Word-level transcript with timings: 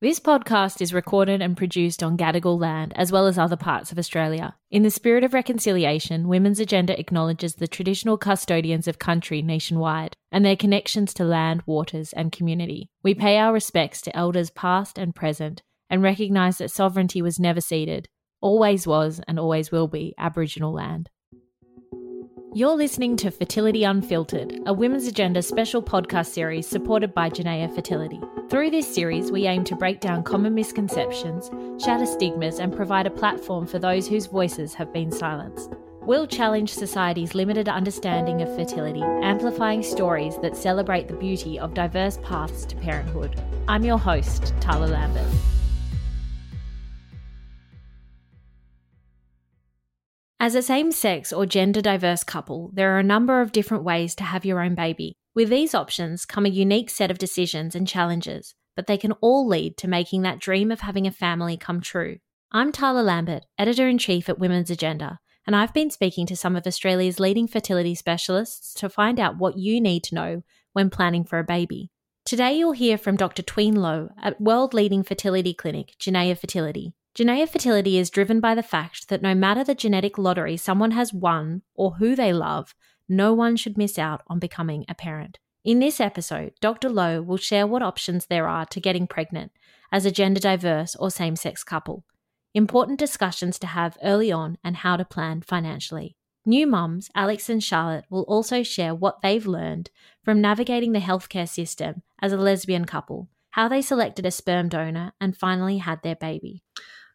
This 0.00 0.18
podcast 0.18 0.82
is 0.82 0.92
recorded 0.92 1.40
and 1.40 1.56
produced 1.56 2.02
on 2.02 2.18
Gadigal 2.18 2.60
land 2.60 2.92
as 2.96 3.12
well 3.12 3.26
as 3.26 3.38
other 3.38 3.56
parts 3.56 3.92
of 3.92 3.98
Australia. 3.98 4.56
In 4.70 4.82
the 4.82 4.90
spirit 4.90 5.22
of 5.22 5.32
reconciliation, 5.32 6.26
Women's 6.26 6.58
Agenda 6.58 6.98
acknowledges 6.98 7.54
the 7.54 7.68
traditional 7.68 8.18
custodians 8.18 8.88
of 8.88 8.98
country 8.98 9.40
nationwide 9.40 10.16
and 10.32 10.44
their 10.44 10.56
connections 10.56 11.14
to 11.14 11.24
land, 11.24 11.62
waters, 11.64 12.12
and 12.12 12.32
community. 12.32 12.90
We 13.04 13.14
pay 13.14 13.38
our 13.38 13.52
respects 13.52 14.02
to 14.02 14.16
elders 14.16 14.50
past 14.50 14.98
and 14.98 15.14
present 15.14 15.62
and 15.88 16.02
recognise 16.02 16.58
that 16.58 16.72
sovereignty 16.72 17.22
was 17.22 17.38
never 17.38 17.60
ceded, 17.60 18.08
always 18.40 18.86
was, 18.86 19.20
and 19.28 19.38
always 19.38 19.70
will 19.70 19.88
be 19.88 20.12
Aboriginal 20.18 20.74
land. 20.74 21.08
You're 22.56 22.76
listening 22.76 23.16
to 23.16 23.32
Fertility 23.32 23.82
Unfiltered, 23.82 24.60
a 24.64 24.72
Women's 24.72 25.08
Agenda 25.08 25.42
special 25.42 25.82
podcast 25.82 26.26
series 26.26 26.68
supported 26.68 27.12
by 27.12 27.28
Genea 27.28 27.74
Fertility. 27.74 28.20
Through 28.48 28.70
this 28.70 28.94
series, 28.94 29.32
we 29.32 29.48
aim 29.48 29.64
to 29.64 29.74
break 29.74 29.98
down 29.98 30.22
common 30.22 30.54
misconceptions, 30.54 31.50
shatter 31.82 32.06
stigmas, 32.06 32.60
and 32.60 32.72
provide 32.72 33.08
a 33.08 33.10
platform 33.10 33.66
for 33.66 33.80
those 33.80 34.06
whose 34.06 34.26
voices 34.26 34.72
have 34.72 34.92
been 34.92 35.10
silenced. 35.10 35.72
We'll 36.02 36.28
challenge 36.28 36.72
society's 36.72 37.34
limited 37.34 37.68
understanding 37.68 38.40
of 38.40 38.54
fertility, 38.54 39.02
amplifying 39.02 39.82
stories 39.82 40.38
that 40.40 40.56
celebrate 40.56 41.08
the 41.08 41.14
beauty 41.14 41.58
of 41.58 41.74
diverse 41.74 42.20
paths 42.22 42.64
to 42.66 42.76
parenthood. 42.76 43.34
I'm 43.66 43.82
your 43.82 43.98
host, 43.98 44.54
Tarla 44.60 44.90
Lambert. 44.90 45.26
As 50.40 50.54
a 50.54 50.62
same 50.62 50.92
sex 50.92 51.32
or 51.32 51.46
gender 51.46 51.80
diverse 51.80 52.24
couple, 52.24 52.70
there 52.74 52.94
are 52.94 52.98
a 52.98 53.04
number 53.04 53.40
of 53.40 53.52
different 53.52 53.84
ways 53.84 54.14
to 54.16 54.24
have 54.24 54.44
your 54.44 54.60
own 54.60 54.74
baby. 54.74 55.16
With 55.34 55.48
these 55.48 55.74
options 55.74 56.26
come 56.26 56.44
a 56.44 56.50
unique 56.50 56.90
set 56.90 57.10
of 57.10 57.18
decisions 57.18 57.74
and 57.74 57.88
challenges, 57.88 58.54
but 58.76 58.86
they 58.86 58.98
can 58.98 59.12
all 59.20 59.46
lead 59.46 59.76
to 59.78 59.88
making 59.88 60.22
that 60.22 60.40
dream 60.40 60.70
of 60.70 60.80
having 60.80 61.06
a 61.06 61.12
family 61.12 61.56
come 61.56 61.80
true. 61.80 62.18
I'm 62.52 62.72
Tarla 62.72 63.04
Lambert, 63.04 63.44
editor 63.58 63.88
in 63.88 63.96
chief 63.96 64.28
at 64.28 64.38
Women's 64.38 64.70
Agenda, 64.70 65.18
and 65.46 65.54
I've 65.54 65.72
been 65.72 65.90
speaking 65.90 66.26
to 66.26 66.36
some 66.36 66.56
of 66.56 66.66
Australia's 66.66 67.20
leading 67.20 67.46
fertility 67.46 67.94
specialists 67.94 68.74
to 68.74 68.88
find 68.88 69.20
out 69.20 69.38
what 69.38 69.56
you 69.56 69.80
need 69.80 70.02
to 70.04 70.14
know 70.14 70.42
when 70.72 70.90
planning 70.90 71.24
for 71.24 71.38
a 71.38 71.44
baby. 71.44 71.90
Today, 72.24 72.54
you'll 72.54 72.72
hear 72.72 72.98
from 72.98 73.16
Dr. 73.16 73.42
Tween 73.42 73.76
Low 73.76 74.08
at 74.22 74.40
world 74.40 74.74
leading 74.74 75.02
fertility 75.02 75.54
clinic, 75.54 75.94
Genea 75.98 76.36
Fertility. 76.36 76.94
Genea 77.14 77.48
fertility 77.48 77.96
is 77.96 78.10
driven 78.10 78.40
by 78.40 78.56
the 78.56 78.62
fact 78.62 79.08
that 79.08 79.22
no 79.22 79.36
matter 79.36 79.62
the 79.62 79.76
genetic 79.76 80.18
lottery 80.18 80.56
someone 80.56 80.90
has 80.90 81.14
won 81.14 81.62
or 81.76 81.92
who 81.92 82.16
they 82.16 82.32
love, 82.32 82.74
no 83.08 83.32
one 83.32 83.54
should 83.54 83.78
miss 83.78 84.00
out 84.00 84.22
on 84.26 84.40
becoming 84.40 84.84
a 84.88 84.96
parent. 84.96 85.38
In 85.64 85.78
this 85.78 86.00
episode, 86.00 86.54
Dr. 86.60 86.88
Low 86.88 87.22
will 87.22 87.36
share 87.36 87.68
what 87.68 87.82
options 87.82 88.26
there 88.26 88.48
are 88.48 88.66
to 88.66 88.80
getting 88.80 89.06
pregnant 89.06 89.52
as 89.92 90.04
a 90.04 90.10
gender 90.10 90.40
diverse 90.40 90.96
or 90.96 91.08
same 91.08 91.36
sex 91.36 91.62
couple, 91.62 92.04
important 92.52 92.98
discussions 92.98 93.60
to 93.60 93.68
have 93.68 93.96
early 94.02 94.32
on, 94.32 94.58
and 94.64 94.78
how 94.78 94.96
to 94.96 95.04
plan 95.04 95.40
financially. 95.40 96.16
New 96.44 96.66
mums, 96.66 97.10
Alex 97.14 97.48
and 97.48 97.62
Charlotte, 97.62 98.06
will 98.10 98.24
also 98.24 98.64
share 98.64 98.92
what 98.92 99.22
they've 99.22 99.46
learned 99.46 99.88
from 100.24 100.40
navigating 100.40 100.90
the 100.90 100.98
healthcare 100.98 101.48
system 101.48 102.02
as 102.20 102.32
a 102.32 102.36
lesbian 102.36 102.86
couple, 102.86 103.28
how 103.50 103.68
they 103.68 103.80
selected 103.80 104.26
a 104.26 104.32
sperm 104.32 104.68
donor, 104.68 105.12
and 105.20 105.36
finally 105.36 105.78
had 105.78 106.02
their 106.02 106.16
baby. 106.16 106.64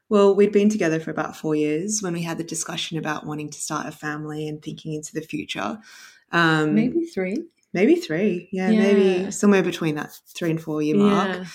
Well, 0.09 0.35
we'd 0.35 0.51
been 0.51 0.69
together 0.69 0.99
for 0.99 1.11
about 1.11 1.37
four 1.37 1.55
years 1.55 2.01
when 2.01 2.13
we 2.13 2.23
had 2.23 2.37
the 2.37 2.43
discussion 2.43 2.97
about 2.97 3.25
wanting 3.25 3.49
to 3.51 3.61
start 3.61 3.87
a 3.87 3.91
family 3.91 4.47
and 4.47 4.61
thinking 4.61 4.93
into 4.93 5.13
the 5.13 5.21
future. 5.21 5.79
Um, 6.31 6.75
maybe 6.75 7.05
three. 7.05 7.45
Maybe 7.73 7.95
three. 7.95 8.49
Yeah, 8.51 8.69
yeah, 8.69 8.79
maybe 8.79 9.31
somewhere 9.31 9.61
between 9.61 9.95
that 9.95 10.19
three 10.27 10.49
and 10.49 10.61
four 10.61 10.81
year 10.81 10.95
mark. 10.95 11.37
Yeah. 11.37 11.45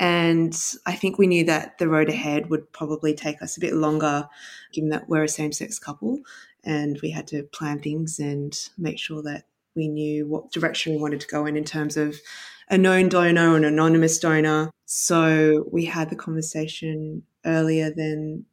And 0.00 0.58
I 0.86 0.94
think 0.94 1.18
we 1.18 1.26
knew 1.26 1.44
that 1.44 1.78
the 1.78 1.88
road 1.88 2.08
ahead 2.08 2.48
would 2.50 2.72
probably 2.72 3.14
take 3.14 3.42
us 3.42 3.56
a 3.56 3.60
bit 3.60 3.74
longer, 3.74 4.28
given 4.72 4.88
that 4.90 5.08
we're 5.08 5.24
a 5.24 5.28
same 5.28 5.52
sex 5.52 5.78
couple 5.78 6.20
and 6.64 6.98
we 7.02 7.10
had 7.10 7.26
to 7.28 7.42
plan 7.44 7.80
things 7.80 8.18
and 8.18 8.68
make 8.76 8.98
sure 8.98 9.22
that 9.22 9.44
we 9.74 9.88
knew 9.88 10.26
what 10.26 10.50
direction 10.50 10.92
we 10.92 11.00
wanted 11.00 11.20
to 11.20 11.28
go 11.28 11.46
in 11.46 11.56
in 11.56 11.64
terms 11.64 11.96
of 11.96 12.16
a 12.70 12.78
known 12.78 13.08
donor 13.08 13.50
or 13.50 13.56
an 13.56 13.64
anonymous 13.64 14.18
donor. 14.18 14.70
So 14.86 15.68
we 15.70 15.84
had 15.84 16.08
the 16.08 16.16
conversation 16.16 17.22
earlier 17.44 17.90
than 17.90 18.46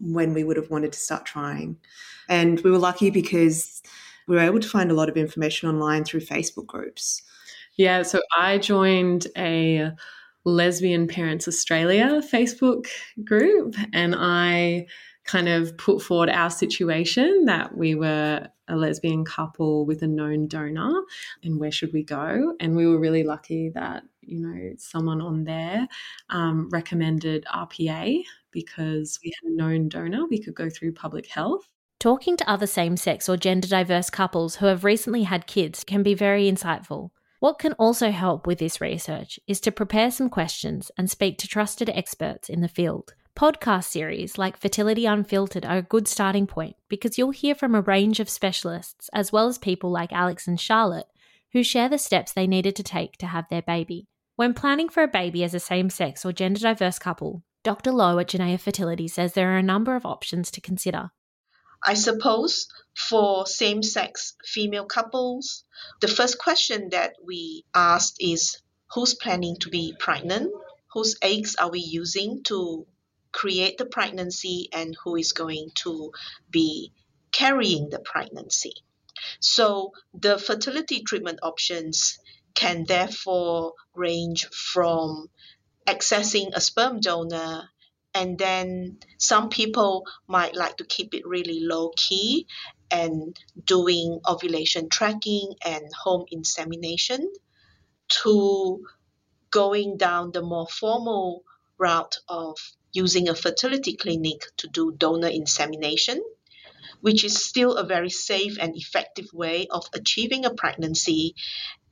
when 0.00 0.32
we 0.32 0.44
would 0.44 0.56
have 0.56 0.70
wanted 0.70 0.92
to 0.92 0.98
start 0.98 1.26
trying. 1.26 1.76
And 2.28 2.60
we 2.60 2.70
were 2.70 2.78
lucky 2.78 3.10
because 3.10 3.82
we 4.26 4.36
were 4.36 4.42
able 4.42 4.60
to 4.60 4.68
find 4.68 4.90
a 4.90 4.94
lot 4.94 5.08
of 5.08 5.16
information 5.16 5.68
online 5.68 6.04
through 6.04 6.20
Facebook 6.20 6.66
groups. 6.66 7.22
Yeah, 7.76 8.02
so 8.02 8.20
I 8.38 8.58
joined 8.58 9.26
a 9.36 9.90
Lesbian 10.44 11.08
Parents 11.08 11.48
Australia 11.48 12.20
Facebook 12.22 12.86
group 13.24 13.74
and 13.92 14.14
I 14.16 14.86
kind 15.24 15.48
of 15.48 15.76
put 15.78 16.02
forward 16.02 16.28
our 16.28 16.50
situation 16.50 17.46
that 17.46 17.76
we 17.76 17.94
were 17.94 18.46
a 18.68 18.76
lesbian 18.76 19.24
couple 19.24 19.84
with 19.84 20.02
a 20.02 20.06
known 20.06 20.46
donor 20.46 21.02
and 21.42 21.58
where 21.58 21.70
should 21.70 21.92
we 21.92 22.02
go? 22.02 22.54
And 22.60 22.76
we 22.76 22.86
were 22.86 22.98
really 22.98 23.24
lucky 23.24 23.70
that 23.70 24.04
you 24.20 24.40
know 24.40 24.74
someone 24.78 25.20
on 25.20 25.44
there 25.44 25.86
um, 26.30 26.70
recommended 26.70 27.44
rpa 27.54 28.22
because 28.52 29.18
we 29.22 29.34
had 29.34 29.52
a 29.52 29.54
known 29.54 29.88
donor 29.88 30.26
we 30.26 30.42
could 30.42 30.54
go 30.54 30.70
through 30.70 30.92
public 30.92 31.26
health. 31.26 31.68
Talking 32.00 32.36
to 32.36 32.50
other 32.50 32.66
same-sex 32.66 33.28
or 33.28 33.36
gender 33.36 33.68
diverse 33.68 34.10
couples 34.10 34.56
who 34.56 34.66
have 34.66 34.84
recently 34.84 35.22
had 35.22 35.46
kids 35.46 35.84
can 35.84 36.02
be 36.02 36.12
very 36.12 36.50
insightful. 36.50 37.10
What 37.40 37.58
can 37.58 37.72
also 37.74 38.10
help 38.10 38.46
with 38.46 38.58
this 38.58 38.80
research 38.80 39.38
is 39.46 39.60
to 39.60 39.72
prepare 39.72 40.10
some 40.10 40.28
questions 40.28 40.90
and 40.98 41.10
speak 41.10 41.38
to 41.38 41.48
trusted 41.48 41.88
experts 41.90 42.48
in 42.50 42.60
the 42.60 42.68
field 42.68 43.14
Podcast 43.36 43.86
series 43.86 44.38
like 44.38 44.56
Fertility 44.56 45.06
Unfiltered 45.06 45.66
are 45.66 45.78
a 45.78 45.82
good 45.82 46.06
starting 46.06 46.46
point 46.46 46.76
because 46.88 47.18
you'll 47.18 47.32
hear 47.32 47.56
from 47.56 47.74
a 47.74 47.80
range 47.80 48.20
of 48.20 48.28
specialists 48.28 49.10
as 49.12 49.32
well 49.32 49.48
as 49.48 49.58
people 49.58 49.90
like 49.90 50.12
Alex 50.12 50.46
and 50.46 50.60
Charlotte 50.60 51.08
who 51.52 51.64
share 51.64 51.88
the 51.88 51.98
steps 51.98 52.32
they 52.32 52.46
needed 52.46 52.76
to 52.76 52.84
take 52.84 53.16
to 53.16 53.26
have 53.26 53.48
their 53.50 53.62
baby. 53.62 54.06
When 54.36 54.54
planning 54.54 54.88
for 54.88 55.02
a 55.02 55.08
baby 55.08 55.42
as 55.42 55.52
a 55.52 55.58
same 55.58 55.90
sex 55.90 56.24
or 56.24 56.32
gender 56.32 56.60
diverse 56.60 57.00
couple, 57.00 57.42
Dr. 57.64 57.90
Low 57.90 58.20
at 58.20 58.28
Genea 58.28 58.60
Fertility 58.60 59.08
says 59.08 59.32
there 59.32 59.52
are 59.52 59.58
a 59.58 59.64
number 59.64 59.96
of 59.96 60.06
options 60.06 60.52
to 60.52 60.60
consider. 60.60 61.10
I 61.84 61.94
suppose 61.94 62.68
for 62.96 63.46
same 63.46 63.82
sex 63.82 64.36
female 64.44 64.86
couples, 64.86 65.64
the 66.00 66.06
first 66.06 66.38
question 66.38 66.90
that 66.90 67.14
we 67.26 67.64
asked 67.74 68.16
is 68.20 68.62
who's 68.92 69.14
planning 69.14 69.56
to 69.58 69.70
be 69.70 69.92
pregnant? 69.98 70.52
Whose 70.92 71.16
eggs 71.20 71.56
are 71.56 71.72
we 71.72 71.80
using 71.80 72.44
to 72.44 72.86
create 73.34 73.76
the 73.76 73.84
pregnancy 73.84 74.68
and 74.72 74.96
who 75.02 75.16
is 75.16 75.32
going 75.32 75.70
to 75.74 76.12
be 76.50 76.92
carrying 77.32 77.90
the 77.90 77.98
pregnancy. 77.98 78.72
So 79.40 79.92
the 80.14 80.38
fertility 80.38 81.02
treatment 81.02 81.40
options 81.42 82.18
can 82.54 82.84
therefore 82.86 83.74
range 83.94 84.46
from 84.46 85.28
accessing 85.86 86.50
a 86.54 86.60
sperm 86.60 87.00
donor 87.00 87.68
and 88.14 88.38
then 88.38 88.98
some 89.18 89.48
people 89.48 90.06
might 90.28 90.54
like 90.54 90.76
to 90.76 90.84
keep 90.84 91.14
it 91.14 91.26
really 91.26 91.60
low 91.60 91.90
key 91.96 92.46
and 92.90 93.36
doing 93.66 94.20
ovulation 94.28 94.88
tracking 94.88 95.54
and 95.64 95.92
home 95.92 96.24
insemination 96.30 97.32
to 98.08 98.84
going 99.50 99.96
down 99.96 100.30
the 100.30 100.42
more 100.42 100.68
formal 100.68 101.42
route 101.76 102.16
of 102.28 102.56
using 102.94 103.28
a 103.28 103.34
fertility 103.34 103.96
clinic 103.96 104.46
to 104.56 104.68
do 104.68 104.92
donor 104.96 105.28
insemination, 105.28 106.22
which 107.00 107.24
is 107.24 107.44
still 107.44 107.74
a 107.74 107.84
very 107.84 108.08
safe 108.08 108.56
and 108.58 108.74
effective 108.76 109.26
way 109.32 109.66
of 109.68 109.86
achieving 109.92 110.46
a 110.46 110.54
pregnancy, 110.54 111.34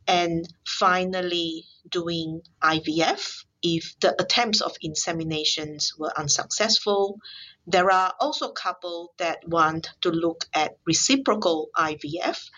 and 0.07 0.49
finally 0.67 1.65
doing 1.89 2.41
IVF 2.63 3.45
if 3.63 3.95
the 4.01 4.15
attempts 4.21 4.61
of 4.61 4.77
inseminations 4.85 5.99
were 5.99 6.13
unsuccessful. 6.17 7.19
There 7.67 7.91
are 7.91 8.15
also 8.19 8.51
couples 8.53 9.11
that 9.19 9.47
want 9.47 9.91
to 10.01 10.11
look 10.11 10.45
at 10.55 10.79
reciprocal 10.87 11.71
IVF. 11.77 12.49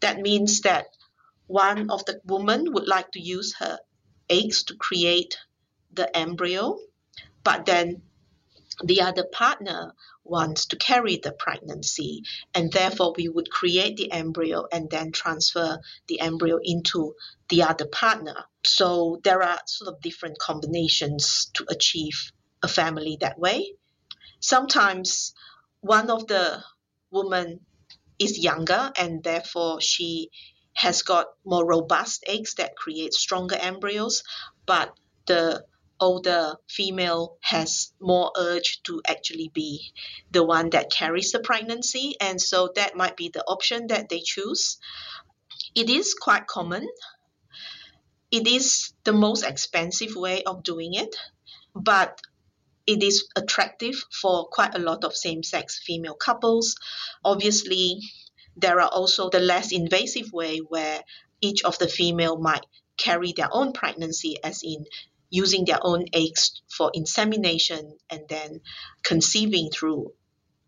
That 0.00 0.18
means 0.18 0.60
that 0.60 0.86
one 1.46 1.90
of 1.90 2.04
the 2.04 2.20
women 2.24 2.72
would 2.72 2.86
like 2.86 3.10
to 3.12 3.20
use 3.20 3.54
her 3.58 3.78
eggs 4.28 4.64
to 4.64 4.76
create 4.76 5.36
the 5.92 6.16
embryo 6.16 6.78
but 7.44 7.66
then 7.66 8.02
the 8.84 9.02
other 9.02 9.24
partner 9.24 9.94
wants 10.24 10.66
to 10.66 10.76
carry 10.76 11.16
the 11.16 11.32
pregnancy 11.32 12.22
and 12.54 12.72
therefore 12.72 13.12
we 13.16 13.28
would 13.28 13.50
create 13.50 13.96
the 13.96 14.10
embryo 14.12 14.66
and 14.72 14.88
then 14.90 15.12
transfer 15.12 15.80
the 16.08 16.20
embryo 16.20 16.58
into 16.62 17.14
the 17.48 17.62
other 17.62 17.86
partner. 17.86 18.44
So 18.64 19.20
there 19.24 19.42
are 19.42 19.60
sort 19.66 19.92
of 19.92 20.00
different 20.00 20.38
combinations 20.38 21.50
to 21.54 21.66
achieve 21.68 22.32
a 22.62 22.68
family 22.68 23.18
that 23.20 23.38
way. 23.38 23.74
Sometimes 24.40 25.34
one 25.80 26.10
of 26.10 26.26
the 26.28 26.62
women 27.10 27.60
is 28.18 28.38
younger 28.38 28.92
and 28.96 29.22
therefore 29.22 29.80
she 29.80 30.30
has 30.74 31.02
got 31.02 31.26
more 31.44 31.66
robust 31.66 32.24
eggs 32.26 32.54
that 32.54 32.76
create 32.76 33.12
stronger 33.12 33.56
embryos 33.56 34.22
but 34.64 34.94
the 35.26 35.64
older 36.02 36.56
female 36.68 37.38
has 37.40 37.92
more 38.00 38.32
urge 38.36 38.82
to 38.82 39.00
actually 39.06 39.50
be 39.54 39.92
the 40.32 40.44
one 40.44 40.70
that 40.70 40.90
carries 40.90 41.32
the 41.32 41.40
pregnancy. 41.40 42.16
And 42.20 42.40
so 42.40 42.70
that 42.74 42.96
might 42.96 43.16
be 43.16 43.28
the 43.28 43.44
option 43.44 43.86
that 43.86 44.08
they 44.08 44.20
choose. 44.20 44.78
It 45.74 45.88
is 45.88 46.14
quite 46.14 46.46
common. 46.46 46.86
It 48.30 48.46
is 48.46 48.92
the 49.04 49.12
most 49.12 49.44
expensive 49.44 50.16
way 50.16 50.42
of 50.42 50.64
doing 50.64 50.94
it 50.94 51.14
but 51.74 52.20
it 52.86 53.02
is 53.02 53.28
attractive 53.36 53.94
for 54.20 54.46
quite 54.46 54.74
a 54.74 54.80
lot 54.80 55.04
of 55.04 55.16
same-sex 55.16 55.80
female 55.84 56.14
couples. 56.14 56.76
Obviously 57.24 58.00
there 58.56 58.80
are 58.80 58.88
also 58.88 59.30
the 59.30 59.40
less 59.40 59.72
invasive 59.72 60.32
way 60.32 60.58
where 60.58 61.02
each 61.40 61.64
of 61.64 61.78
the 61.78 61.88
female 61.88 62.36
might 62.36 62.66
carry 62.98 63.32
their 63.32 63.48
own 63.50 63.72
pregnancy 63.72 64.36
as 64.44 64.62
in 64.62 64.84
using 65.32 65.64
their 65.64 65.78
own 65.80 66.04
eggs 66.12 66.60
for 66.68 66.90
insemination 66.92 67.96
and 68.10 68.28
then 68.28 68.60
conceiving 69.02 69.70
through 69.70 70.12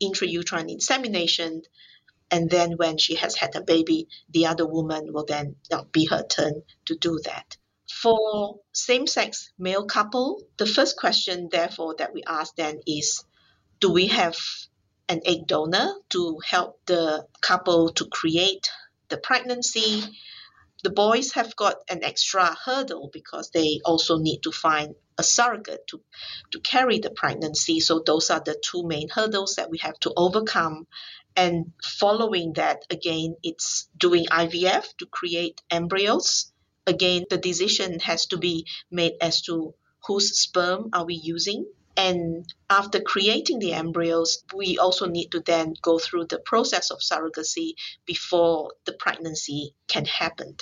intrauterine 0.03 0.71
insemination. 0.71 1.63
And 2.31 2.49
then 2.49 2.73
when 2.79 2.97
she 2.97 3.17
has 3.17 3.37
had 3.37 3.55
a 3.55 3.61
baby, 3.61 4.09
the 4.31 4.47
other 4.47 4.67
woman 4.67 5.13
will 5.13 5.27
then 5.27 5.57
uh, 5.71 5.85
be 5.93 6.07
her 6.07 6.25
turn 6.27 6.63
to 6.87 6.97
do 6.97 7.21
that. 7.27 7.59
For 7.87 8.61
same 8.73 9.07
sex 9.07 9.53
male 9.59 9.85
couple, 9.85 10.43
the 10.57 10.67
first 10.67 10.97
question, 10.97 11.51
therefore, 11.53 11.97
that 11.99 12.15
we 12.15 12.23
ask 12.27 12.57
then 12.57 12.81
is 12.87 13.23
do 13.81 13.93
we 13.93 14.07
have 14.07 14.37
an 15.11 15.21
egg 15.27 15.47
donor 15.47 15.93
to 16.09 16.39
help 16.43 16.81
the 16.87 17.27
couple 17.43 17.91
to 17.91 18.07
create 18.07 18.71
the 19.11 19.19
pregnancy? 19.19 20.03
The 20.85 20.91
boys 20.91 21.33
have 21.33 21.57
got 21.57 21.77
an 21.89 22.05
extra 22.05 22.55
hurdle 22.65 23.09
because 23.11 23.51
they 23.51 23.81
also 23.87 24.19
need 24.19 24.41
to 24.43 24.53
find 24.53 24.95
a 25.17 25.23
surrogate 25.23 25.87
to, 25.89 26.01
to 26.53 26.61
carry 26.61 26.99
the 26.99 27.11
pregnancy. 27.11 27.81
So 27.81 28.03
those 28.05 28.31
are 28.31 28.41
the 28.45 28.55
two 28.63 28.87
main 28.87 29.09
hurdles 29.09 29.55
that 29.57 29.71
we 29.71 29.79
have 29.79 29.99
to 30.01 30.13
overcome. 30.15 30.87
And 31.37 31.73
following 31.83 32.53
that, 32.55 32.83
again, 32.91 33.37
it's 33.43 33.89
doing 33.97 34.27
IVF 34.27 34.85
to 34.99 35.07
create 35.07 35.63
embryos. 35.71 36.53
Again, 36.87 37.25
the 37.31 37.39
decision 37.39 37.99
has 38.01 38.27
to 38.27 38.37
be 38.37 38.67
made 38.91 39.15
as 39.23 39.41
to 39.43 39.75
whose 40.07 40.39
sperm 40.39 40.91
are 40.93 41.07
we 41.07 41.15
using 41.15 41.65
and 41.97 42.53
after 42.69 43.01
creating 43.01 43.61
the 43.61 43.73
embryos, 43.73 44.43
we 44.55 44.79
also 44.79 45.07
need 45.07 45.31
to 45.31 45.41
then 45.41 45.75
go 45.81 45.99
through 45.99 46.27
the 46.27 46.41
process 46.41 46.91
of 46.91 46.99
surrogacy 46.99 47.75
before 48.05 48.73
the 48.85 48.93
pregnancy 48.93 49.75
can 49.87 50.05
happen. 50.05 50.57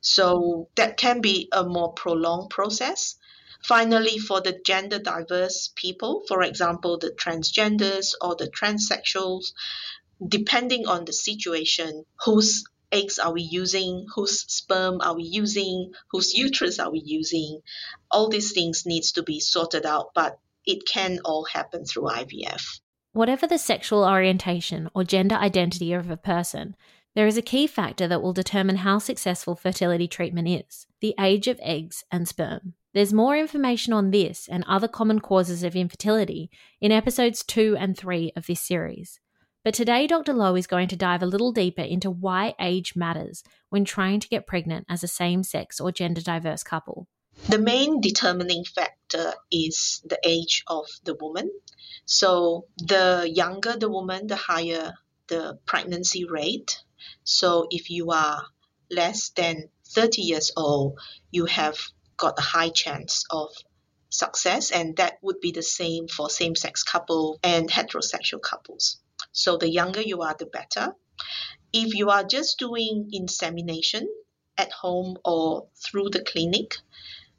So 0.00 0.68
that 0.74 0.98
can 0.98 1.20
be 1.20 1.48
a 1.52 1.64
more 1.64 1.94
prolonged 1.94 2.50
process. 2.50 3.16
Finally, 3.62 4.18
for 4.18 4.42
the 4.42 4.60
gender 4.64 4.98
diverse 4.98 5.70
people, 5.74 6.22
for 6.28 6.42
example, 6.42 6.98
the 6.98 7.10
transgenders 7.10 8.12
or 8.20 8.36
the 8.36 8.48
transsexuals, 8.48 9.52
depending 10.26 10.86
on 10.86 11.06
the 11.06 11.14
situation, 11.14 12.04
whose 12.24 12.64
eggs 12.92 13.18
are 13.18 13.32
we 13.32 13.42
using, 13.42 14.06
whose 14.14 14.40
sperm 14.52 15.00
are 15.00 15.16
we 15.16 15.24
using, 15.24 15.92
whose 16.10 16.34
uterus 16.34 16.78
are 16.78 16.92
we 16.92 17.00
using, 17.00 17.60
all 18.10 18.28
these 18.28 18.52
things 18.52 18.84
needs 18.84 19.12
to 19.12 19.22
be 19.22 19.40
sorted 19.40 19.86
out. 19.86 20.10
But 20.14 20.38
it 20.66 20.86
can 20.86 21.18
all 21.24 21.44
happen 21.44 21.84
through 21.84 22.04
IVF. 22.04 22.80
Whatever 23.12 23.46
the 23.46 23.58
sexual 23.58 24.04
orientation 24.04 24.90
or 24.94 25.04
gender 25.04 25.36
identity 25.36 25.92
of 25.92 26.10
a 26.10 26.16
person, 26.16 26.74
there 27.14 27.26
is 27.28 27.36
a 27.36 27.42
key 27.42 27.66
factor 27.66 28.08
that 28.08 28.22
will 28.22 28.32
determine 28.32 28.76
how 28.76 28.98
successful 28.98 29.54
fertility 29.54 30.08
treatment 30.08 30.48
is 30.48 30.86
the 31.00 31.14
age 31.20 31.46
of 31.46 31.60
eggs 31.62 32.02
and 32.10 32.26
sperm. 32.26 32.74
There's 32.92 33.12
more 33.12 33.36
information 33.36 33.92
on 33.92 34.10
this 34.10 34.48
and 34.48 34.64
other 34.66 34.88
common 34.88 35.20
causes 35.20 35.62
of 35.62 35.76
infertility 35.76 36.50
in 36.80 36.92
episodes 36.92 37.44
2 37.44 37.76
and 37.78 37.96
3 37.96 38.32
of 38.36 38.46
this 38.46 38.60
series. 38.60 39.20
But 39.64 39.74
today, 39.74 40.06
Dr. 40.06 40.32
Low 40.32 40.56
is 40.56 40.66
going 40.66 40.88
to 40.88 40.96
dive 40.96 41.22
a 41.22 41.26
little 41.26 41.52
deeper 41.52 41.82
into 41.82 42.10
why 42.10 42.54
age 42.60 42.94
matters 42.94 43.42
when 43.70 43.84
trying 43.84 44.20
to 44.20 44.28
get 44.28 44.46
pregnant 44.46 44.86
as 44.88 45.02
a 45.02 45.08
same 45.08 45.42
sex 45.42 45.80
or 45.80 45.90
gender 45.90 46.20
diverse 46.20 46.62
couple. 46.62 47.08
The 47.48 47.58
main 47.58 48.00
determining 48.00 48.64
factor 48.64 49.34
is 49.52 50.02
the 50.04 50.18
age 50.24 50.64
of 50.66 50.86
the 51.04 51.14
woman. 51.14 51.50
So 52.04 52.66
the 52.78 53.30
younger 53.32 53.76
the 53.76 53.88
woman, 53.88 54.26
the 54.26 54.36
higher 54.36 54.94
the 55.28 55.58
pregnancy 55.66 56.24
rate. 56.24 56.82
So 57.22 57.66
if 57.70 57.90
you 57.90 58.10
are 58.10 58.42
less 58.90 59.28
than 59.28 59.68
30 59.88 60.22
years 60.22 60.52
old, 60.56 60.98
you 61.30 61.44
have 61.46 61.76
got 62.16 62.38
a 62.38 62.42
high 62.42 62.70
chance 62.70 63.24
of 63.30 63.50
success, 64.08 64.70
and 64.70 64.96
that 64.96 65.18
would 65.22 65.40
be 65.40 65.52
the 65.52 65.62
same 65.62 66.08
for 66.08 66.30
same 66.30 66.54
sex 66.56 66.82
couple 66.82 67.38
and 67.42 67.70
heterosexual 67.70 68.40
couples. 68.40 68.96
So 69.32 69.58
the 69.58 69.68
younger 69.68 70.00
you 70.00 70.22
are, 70.22 70.34
the 70.38 70.46
better. 70.46 70.96
If 71.72 71.94
you 71.94 72.10
are 72.10 72.24
just 72.24 72.58
doing 72.58 73.10
insemination 73.12 74.08
at 74.56 74.72
home 74.72 75.18
or 75.24 75.68
through 75.76 76.10
the 76.10 76.22
clinic, 76.22 76.76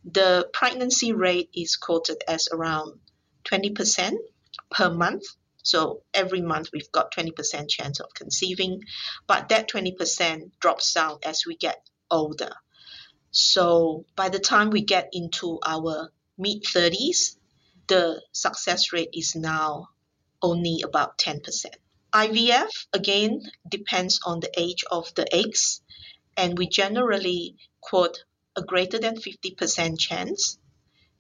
the 0.05 0.47
pregnancy 0.53 1.13
rate 1.13 1.49
is 1.55 1.77
quoted 1.77 2.23
as 2.27 2.47
around 2.51 2.99
20% 3.45 4.13
per 4.69 4.91
month. 4.91 5.23
So 5.63 6.03
every 6.13 6.41
month 6.41 6.69
we've 6.71 6.91
got 6.91 7.11
20% 7.11 7.67
chance 7.69 7.99
of 7.99 8.13
conceiving, 8.13 8.83
but 9.25 9.49
that 9.49 9.67
20% 9.67 10.51
drops 10.59 10.93
down 10.93 11.17
as 11.25 11.43
we 11.47 11.57
get 11.57 11.81
older. 12.11 12.53
So 13.31 14.05
by 14.15 14.29
the 14.29 14.39
time 14.39 14.69
we 14.69 14.81
get 14.81 15.09
into 15.11 15.59
our 15.65 16.11
mid 16.37 16.63
30s, 16.63 17.37
the 17.87 18.21
success 18.31 18.93
rate 18.93 19.09
is 19.13 19.35
now 19.35 19.89
only 20.41 20.83
about 20.83 21.17
10%. 21.17 21.41
IVF 22.13 22.69
again 22.93 23.41
depends 23.67 24.19
on 24.23 24.39
the 24.39 24.51
age 24.55 24.83
of 24.89 25.13
the 25.15 25.25
eggs, 25.35 25.81
and 26.37 26.57
we 26.57 26.67
generally 26.67 27.55
quote 27.81 28.23
a 28.55 28.63
greater 28.63 28.99
than 28.99 29.15
50% 29.15 29.99
chance 29.99 30.57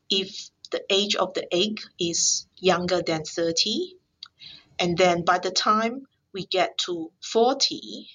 if 0.09 0.49
the 0.71 0.83
age 0.89 1.15
of 1.15 1.33
the 1.33 1.47
egg 1.53 1.79
is 1.99 2.47
younger 2.57 3.01
than 3.01 3.23
30. 3.23 3.97
And 4.79 4.97
then 4.97 5.23
by 5.23 5.39
the 5.39 5.51
time 5.51 6.07
we 6.33 6.45
get 6.45 6.77
to 6.79 7.11
40, 7.21 8.07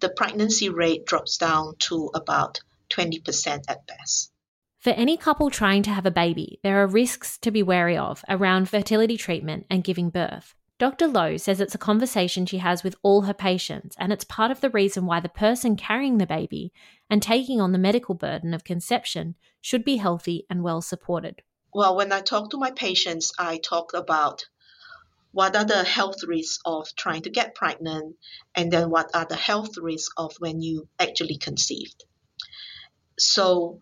the 0.00 0.08
pregnancy 0.08 0.68
rate 0.68 1.04
drops 1.04 1.36
down 1.36 1.74
to 1.80 2.10
about 2.14 2.60
20% 2.90 3.64
at 3.68 3.86
best. 3.86 4.32
For 4.80 4.90
any 4.90 5.16
couple 5.16 5.50
trying 5.50 5.82
to 5.82 5.90
have 5.90 6.06
a 6.06 6.10
baby, 6.10 6.58
there 6.62 6.82
are 6.82 6.86
risks 6.86 7.36
to 7.38 7.50
be 7.50 7.62
wary 7.62 7.98
of 7.98 8.24
around 8.28 8.68
fertility 8.68 9.18
treatment 9.18 9.66
and 9.68 9.84
giving 9.84 10.08
birth. 10.08 10.54
Dr. 10.80 11.08
Low 11.08 11.36
says 11.36 11.60
it's 11.60 11.74
a 11.74 11.78
conversation 11.78 12.46
she 12.46 12.56
has 12.56 12.82
with 12.82 12.96
all 13.02 13.20
her 13.22 13.34
patients, 13.34 13.94
and 13.98 14.14
it's 14.14 14.24
part 14.24 14.50
of 14.50 14.62
the 14.62 14.70
reason 14.70 15.04
why 15.04 15.20
the 15.20 15.28
person 15.28 15.76
carrying 15.76 16.16
the 16.16 16.26
baby 16.26 16.72
and 17.10 17.22
taking 17.22 17.60
on 17.60 17.72
the 17.72 17.78
medical 17.78 18.14
burden 18.14 18.54
of 18.54 18.64
conception 18.64 19.34
should 19.60 19.84
be 19.84 19.98
healthy 19.98 20.46
and 20.48 20.62
well 20.62 20.80
supported. 20.80 21.42
Well, 21.74 21.94
when 21.96 22.10
I 22.12 22.22
talk 22.22 22.48
to 22.50 22.56
my 22.56 22.70
patients, 22.70 23.30
I 23.38 23.58
talk 23.58 23.92
about 23.92 24.46
what 25.32 25.54
are 25.54 25.66
the 25.66 25.84
health 25.84 26.24
risks 26.26 26.60
of 26.64 26.88
trying 26.96 27.20
to 27.24 27.30
get 27.30 27.54
pregnant, 27.54 28.16
and 28.54 28.72
then 28.72 28.88
what 28.88 29.10
are 29.14 29.26
the 29.26 29.36
health 29.36 29.76
risks 29.76 30.14
of 30.16 30.32
when 30.38 30.62
you 30.62 30.88
actually 30.98 31.36
conceived. 31.36 32.04
So, 33.18 33.80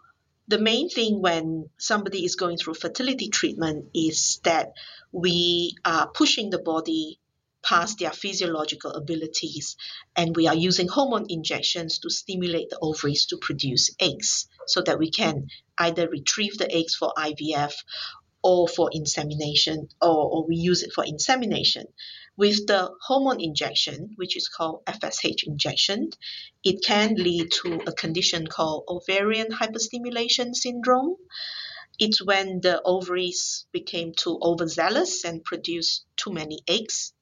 the 0.49 0.59
main 0.59 0.89
thing 0.89 1.21
when 1.21 1.69
somebody 1.79 2.25
is 2.25 2.37
going 2.37 2.57
through 2.57 2.75
fertility 2.75 3.29
treatment 3.29 3.91
is 3.95 4.41
that 4.45 4.73
we 5.13 5.77
are 5.85 6.09
pushing 6.09 6.51
the 6.51 6.59
body 6.59 7.21
past 7.63 7.99
their 7.99 8.13
physiological 8.13 8.93
abilities 8.93 9.77
and 10.17 10.35
we 10.35 10.47
are 10.47 10.55
using 10.55 10.89
hormone 10.89 11.27
injections 11.29 11.99
to 11.99 12.09
stimulate 12.09 12.71
the 12.71 12.79
ovaries 12.81 13.27
to 13.27 13.37
produce 13.37 13.95
eggs 14.01 14.49
so 14.67 14.81
that 14.81 14.99
we 14.99 15.11
can 15.11 15.49
either 15.77 16.09
retrieve 16.09 16.57
the 16.57 16.73
eggs 16.75 16.95
for 16.95 17.13
IVF 17.19 17.75
or 18.43 18.69
for 18.69 18.89
insemination 18.93 19.89
or, 20.01 20.31
or 20.31 20.47
we 20.47 20.57
use 20.57 20.83
it 20.83 20.93
for 20.95 21.05
insemination 21.05 21.85
with 22.39 22.69
the 22.69 22.95
hormone 23.03 23.41
injection, 23.41 24.13
which 24.15 24.37
is 24.37 24.49
called 24.49 24.85
FSH 24.87 25.43
injection, 25.45 26.11
it 26.63 26.85
can 26.85 27.17
lead 27.17 27.51
to 27.51 27.83
a 27.85 27.93
condition 27.93 28.47
called 28.47 28.85
ovarian 28.89 29.49
hyperstimulation 29.51 30.55
syndrome. 30.55 31.17
It's 31.99 32.23
when 32.25 32.61
the 32.61 32.81
ovaries 32.85 33.67
became 33.73 34.13
too 34.13 34.39
overzealous 34.41 35.25
and 35.25 35.43
produce 35.43 36.05
too 36.17 36.31
many 36.33 36.61
eggs. 36.69 37.13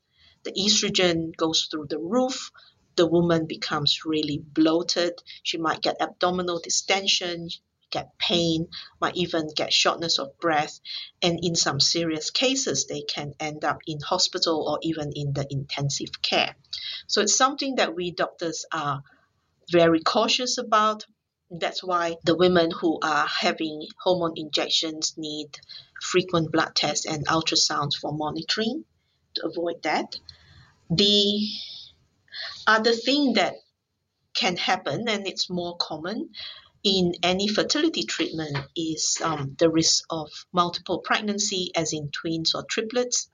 The 0.45 0.53
estrogen 0.53 1.35
goes 1.35 1.67
through 1.71 1.87
the 1.89 1.99
roof. 1.99 2.51
The 2.97 3.07
woman 3.07 3.47
becomes 3.47 4.05
really 4.05 4.37
bloated. 4.37 5.15
She 5.43 5.57
might 5.57 5.81
get 5.81 5.97
abdominal 5.99 6.61
distension, 6.61 7.49
get 7.97 8.19
pain, 8.19 8.69
might 9.01 9.17
even 9.17 9.49
get 9.61 9.73
shortness 9.73 10.19
of 10.19 10.39
breath, 10.39 10.81
and 11.23 11.39
in 11.43 11.55
some 11.55 11.81
serious 11.81 12.31
cases, 12.31 12.87
they 12.87 13.03
can 13.15 13.33
end 13.41 13.65
up 13.65 13.79
in 13.87 14.01
hospital 14.01 14.57
or 14.69 14.79
even 14.83 15.13
in 15.15 15.33
the 15.33 15.47
intensive 15.51 16.21
care. 16.21 16.55
So 17.07 17.21
it's 17.23 17.37
something 17.37 17.77
that 17.77 17.95
we 17.95 18.11
doctors 18.11 18.67
are 18.73 19.03
very 19.71 20.01
cautious 20.01 20.59
about. 20.59 21.07
That's 21.51 21.83
why 21.83 22.17
the 22.25 22.37
women 22.37 22.71
who 22.71 22.99
are 23.03 23.27
having 23.27 23.87
hormone 24.05 24.35
injections 24.37 25.15
need 25.17 25.49
frequent 26.03 26.53
blood 26.53 26.75
tests 26.75 27.07
and 27.07 27.27
ultrasounds 27.27 27.95
for 28.01 28.13
monitoring 28.13 28.85
to 29.35 29.47
avoid 29.47 29.83
that. 29.85 30.17
The 30.91 31.49
other 32.67 32.93
thing 32.93 33.35
that 33.35 33.55
can 34.35 34.57
happen, 34.57 35.09
and 35.09 35.27
it's 35.27 35.49
more 35.49 35.77
common 35.79 36.31
in 36.87 37.15
any 37.25 37.49
fertility 37.49 38.05
treatment, 38.05 38.57
is 38.77 39.19
um, 39.21 39.57
the 39.59 39.69
risk 39.69 40.05
of 40.09 40.31
multiple 40.53 41.01
pregnancy, 41.01 41.73
as 41.75 41.93
in 41.93 42.11
twins 42.13 42.55
or 42.55 42.63
triplets. 42.63 43.29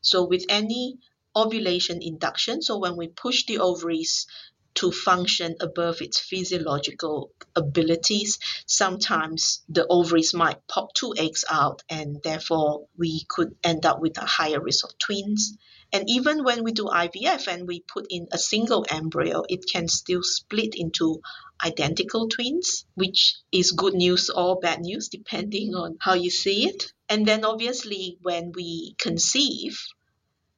So, 0.00 0.24
with 0.24 0.44
any 0.48 1.00
ovulation 1.34 2.00
induction, 2.00 2.62
so 2.62 2.78
when 2.78 2.96
we 2.96 3.08
push 3.08 3.46
the 3.46 3.58
ovaries 3.58 4.28
to 4.74 4.90
function 4.90 5.56
above 5.60 6.00
its 6.00 6.18
physiological 6.18 7.30
abilities. 7.54 8.38
Sometimes 8.66 9.62
the 9.68 9.86
ovaries 9.86 10.34
might 10.34 10.66
pop 10.66 10.92
two 10.94 11.14
eggs 11.16 11.44
out, 11.50 11.82
and 11.88 12.22
therefore 12.22 12.86
we 12.96 13.24
could 13.28 13.54
end 13.62 13.86
up 13.86 14.00
with 14.00 14.18
a 14.18 14.26
higher 14.26 14.60
risk 14.60 14.84
of 14.84 14.98
twins. 14.98 15.56
And 15.92 16.10
even 16.10 16.42
when 16.42 16.64
we 16.64 16.72
do 16.72 16.86
IVF 16.86 17.46
and 17.46 17.68
we 17.68 17.80
put 17.80 18.06
in 18.10 18.26
a 18.32 18.38
single 18.38 18.84
embryo, 18.90 19.44
it 19.48 19.64
can 19.70 19.86
still 19.86 20.22
split 20.24 20.74
into 20.74 21.20
identical 21.64 22.28
twins, 22.28 22.84
which 22.94 23.36
is 23.52 23.70
good 23.70 23.94
news 23.94 24.28
or 24.28 24.58
bad 24.58 24.80
news, 24.80 25.08
depending 25.08 25.76
on 25.76 25.96
how 26.00 26.14
you 26.14 26.30
see 26.30 26.66
it. 26.68 26.92
And 27.08 27.24
then 27.26 27.44
obviously, 27.44 28.18
when 28.22 28.50
we 28.52 28.96
conceive, 28.98 29.78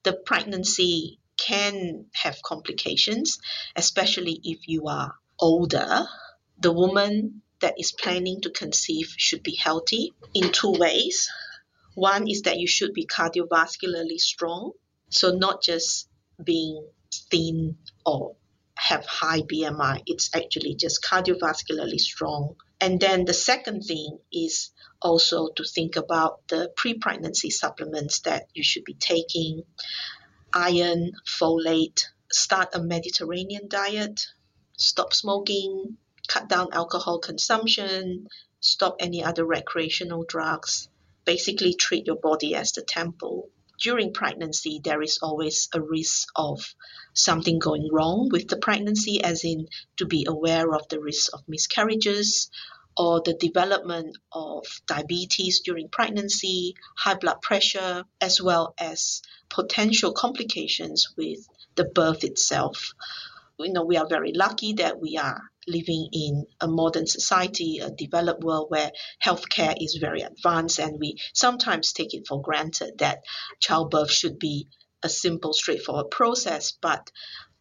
the 0.05 0.15
pregnancy 0.15 1.19
can 1.37 2.07
have 2.15 2.43
complications, 2.43 3.39
especially 3.75 4.41
if 4.43 4.69
you 4.69 4.89
are 4.89 5.15
older. 5.39 6.07
The 6.59 6.73
woman 6.73 7.43
that 7.61 7.75
is 7.79 7.93
planning 7.93 8.41
to 8.43 8.51
conceive 8.51 9.15
should 9.17 9.43
be 9.43 9.57
healthy 9.57 10.13
in 10.35 10.53
two 10.53 10.73
ways. 10.73 11.31
One 11.95 12.29
is 12.29 12.43
that 12.43 12.59
you 12.59 12.67
should 12.67 12.93
be 12.93 13.07
cardiovascularly 13.07 14.19
strong, 14.19 14.73
so 15.09 15.31
not 15.31 15.63
just 15.63 16.09
being 16.43 16.87
thin 17.31 17.79
or 18.05 18.37
have 18.75 19.07
high 19.07 19.41
BMI, 19.41 20.03
it's 20.07 20.35
actually 20.35 20.75
just 20.75 21.03
cardiovascularly 21.03 21.99
strong. 21.99 22.57
And 22.81 23.01
then 23.01 23.25
the 23.25 23.33
second 23.33 23.83
thing 23.83 24.19
is 24.31 24.71
also 25.01 25.49
to 25.57 25.65
think 25.65 25.97
about 25.97 26.47
the 26.49 26.71
pre 26.77 26.95
pregnancy 26.95 27.51
supplements 27.51 28.21
that 28.21 28.49
you 28.53 28.63
should 28.63 28.85
be 28.85 28.95
taking 28.95 29.63
iron, 30.57 31.13
folate, 31.27 32.07
start 32.33 32.75
a 32.75 32.81
Mediterranean 32.83 33.69
diet, 33.69 34.27
stop 34.79 35.13
smoking, 35.13 35.99
cut 36.29 36.49
down 36.49 36.73
alcohol 36.73 37.19
consumption, 37.19 38.27
stop 38.59 38.97
any 38.99 39.23
other 39.23 39.45
recreational 39.45 40.25
drugs, 40.25 40.89
basically 41.27 41.75
treat 41.75 42.07
your 42.07 42.17
body 42.17 42.55
as 42.55 42.73
the 42.73 42.81
temple. 42.81 43.51
During 43.83 44.15
pregnancy, 44.15 44.81
there 44.83 45.03
is 45.03 45.19
always 45.21 45.69
a 45.75 45.81
risk 45.83 46.29
of 46.35 46.75
something 47.13 47.59
going 47.59 47.91
wrong 47.93 48.31
with 48.33 48.49
the 48.49 48.57
pregnancy, 48.57 49.23
as 49.23 49.45
in 49.45 49.69
to 49.99 50.07
be 50.07 50.25
aware 50.27 50.75
of 50.75 50.89
the 50.89 51.01
risk 51.01 51.35
of 51.35 51.47
miscarriages 51.47 52.51
or 52.97 53.21
the 53.25 53.35
development 53.35 54.17
of 54.33 54.65
diabetes 54.87 55.61
during 55.61 55.89
pregnancy, 55.89 56.75
high 56.97 57.15
blood 57.15 57.41
pressure, 57.43 58.05
as 58.21 58.41
well 58.41 58.75
as 58.79 59.23
potential 59.49 60.13
complications 60.13 61.09
with 61.17 61.39
the 61.75 61.85
birth 61.85 62.25
itself. 62.25 62.93
You 63.59 63.73
know, 63.73 63.85
we 63.85 63.97
are 63.97 64.07
very 64.07 64.33
lucky 64.35 64.75
that 64.75 65.01
we 65.01 65.17
are 65.17 65.41
living 65.67 66.09
in 66.13 66.47
a 66.61 66.69
modern 66.69 67.07
society, 67.07 67.79
a 67.79 67.91
developed 67.91 68.43
world 68.43 68.67
where 68.69 68.93
healthcare 69.25 69.75
is 69.81 69.99
very 70.01 70.21
advanced, 70.21 70.79
and 70.79 70.99
we 71.01 71.17
sometimes 71.35 71.93
take 71.93 72.15
it 72.15 72.27
for 72.27 72.41
granted 72.41 72.99
that 72.99 73.21
childbirth 73.61 74.11
should 74.11 74.39
be 74.39 74.69
a 75.07 75.09
simple, 75.09 75.55
straightforward 75.55 76.11
process. 76.11 76.73
But 76.73 77.11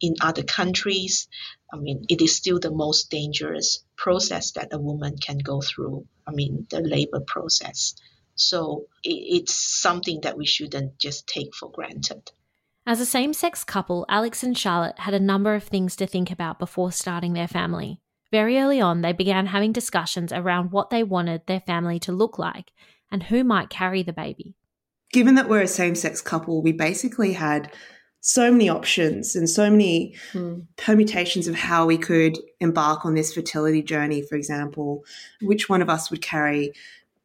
in 0.00 0.14
other 0.20 0.42
countries, 0.42 1.28
I 1.72 1.78
mean, 1.78 2.04
it 2.08 2.20
is 2.20 2.36
still 2.36 2.60
the 2.60 2.70
most 2.70 3.10
dangerous 3.10 3.84
process 3.96 4.52
that 4.52 4.68
a 4.72 4.78
woman 4.78 5.16
can 5.16 5.38
go 5.38 5.62
through. 5.62 6.06
I 6.26 6.32
mean, 6.32 6.66
the 6.68 6.80
labor 6.80 7.20
process. 7.26 7.94
So 8.34 8.86
it's 9.02 9.54
something 9.54 10.20
that 10.22 10.36
we 10.36 10.44
shouldn't 10.44 10.98
just 10.98 11.26
take 11.26 11.54
for 11.54 11.70
granted. 11.70 12.30
As 12.84 13.00
a 13.00 13.06
same 13.06 13.32
sex 13.32 13.64
couple, 13.64 14.04
Alex 14.08 14.42
and 14.42 14.56
Charlotte 14.56 14.98
had 14.98 15.14
a 15.14 15.18
number 15.18 15.54
of 15.54 15.64
things 15.64 15.96
to 15.96 16.06
think 16.06 16.30
about 16.30 16.58
before 16.58 16.92
starting 16.92 17.32
their 17.32 17.48
family. 17.48 17.98
Very 18.30 18.58
early 18.58 18.80
on, 18.80 19.00
they 19.00 19.12
began 19.12 19.46
having 19.46 19.72
discussions 19.72 20.32
around 20.32 20.70
what 20.70 20.90
they 20.90 21.02
wanted 21.02 21.46
their 21.46 21.60
family 21.60 21.98
to 22.00 22.12
look 22.12 22.38
like 22.38 22.72
and 23.10 23.24
who 23.24 23.42
might 23.42 23.70
carry 23.70 24.02
the 24.02 24.12
baby. 24.12 24.54
Given 25.12 25.34
that 25.36 25.48
we're 25.48 25.62
a 25.62 25.68
same 25.68 25.94
sex 25.94 26.20
couple, 26.20 26.62
we 26.62 26.72
basically 26.72 27.32
had 27.32 27.72
so 28.20 28.50
many 28.50 28.68
options 28.68 29.36
and 29.36 29.48
so 29.48 29.70
many 29.70 30.16
hmm. 30.32 30.58
permutations 30.76 31.46
of 31.46 31.54
how 31.54 31.86
we 31.86 31.96
could 31.96 32.36
embark 32.60 33.06
on 33.06 33.14
this 33.14 33.32
fertility 33.32 33.82
journey, 33.82 34.20
for 34.20 34.34
example. 34.34 35.04
Which 35.40 35.68
one 35.68 35.80
of 35.80 35.88
us 35.88 36.10
would 36.10 36.22
carry? 36.22 36.72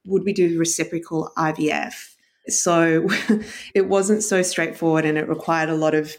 Would 0.05 0.23
we 0.23 0.31
do 0.31 0.59
reciprocal 0.59 1.31
IVF? 1.37 2.15
So 2.47 3.07
it 3.73 3.87
wasn't 3.87 4.21
so 4.21 4.43
straightforward 4.43 5.05
and 5.05 5.17
it 5.17 5.27
required 5.27 5.69
a 5.69 5.75
lot 5.75 5.95
of 5.95 6.15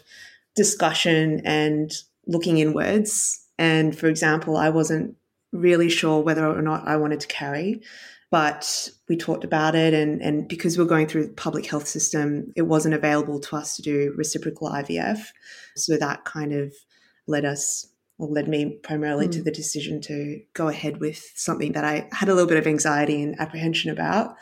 discussion 0.53 1.41
and 1.45 1.93
looking 2.27 2.57
inwards. 2.57 3.45
And 3.57 3.97
for 3.97 4.07
example, 4.07 4.57
I 4.57 4.69
wasn't 4.69 5.15
really 5.53 5.89
sure 5.89 6.19
whether 6.21 6.45
or 6.45 6.61
not 6.61 6.87
I 6.87 6.97
wanted 6.97 7.21
to 7.21 7.27
carry 7.27 7.81
but 8.33 8.89
we 9.07 9.15
talked 9.15 9.43
about 9.43 9.75
it 9.75 9.93
and, 9.93 10.19
and 10.19 10.47
because 10.47 10.75
we're 10.75 10.85
going 10.85 11.05
through 11.05 11.27
the 11.27 11.33
public 11.33 11.67
health 11.67 11.85
system 11.85 12.51
it 12.55 12.63
wasn't 12.63 12.95
available 12.95 13.39
to 13.39 13.55
us 13.55 13.75
to 13.75 13.83
do 13.83 14.11
reciprocal 14.17 14.71
ivf 14.71 15.19
so 15.75 15.95
that 15.97 16.25
kind 16.25 16.51
of 16.51 16.73
led 17.27 17.45
us 17.45 17.89
or 18.17 18.27
led 18.27 18.47
me 18.47 18.79
primarily 18.81 19.27
mm. 19.27 19.31
to 19.31 19.43
the 19.43 19.51
decision 19.51 20.01
to 20.01 20.41
go 20.53 20.67
ahead 20.67 20.99
with 20.99 21.23
something 21.35 21.73
that 21.73 21.85
i 21.85 22.07
had 22.11 22.27
a 22.27 22.33
little 22.33 22.49
bit 22.49 22.57
of 22.57 22.65
anxiety 22.65 23.21
and 23.21 23.39
apprehension 23.39 23.91
about 23.91 24.35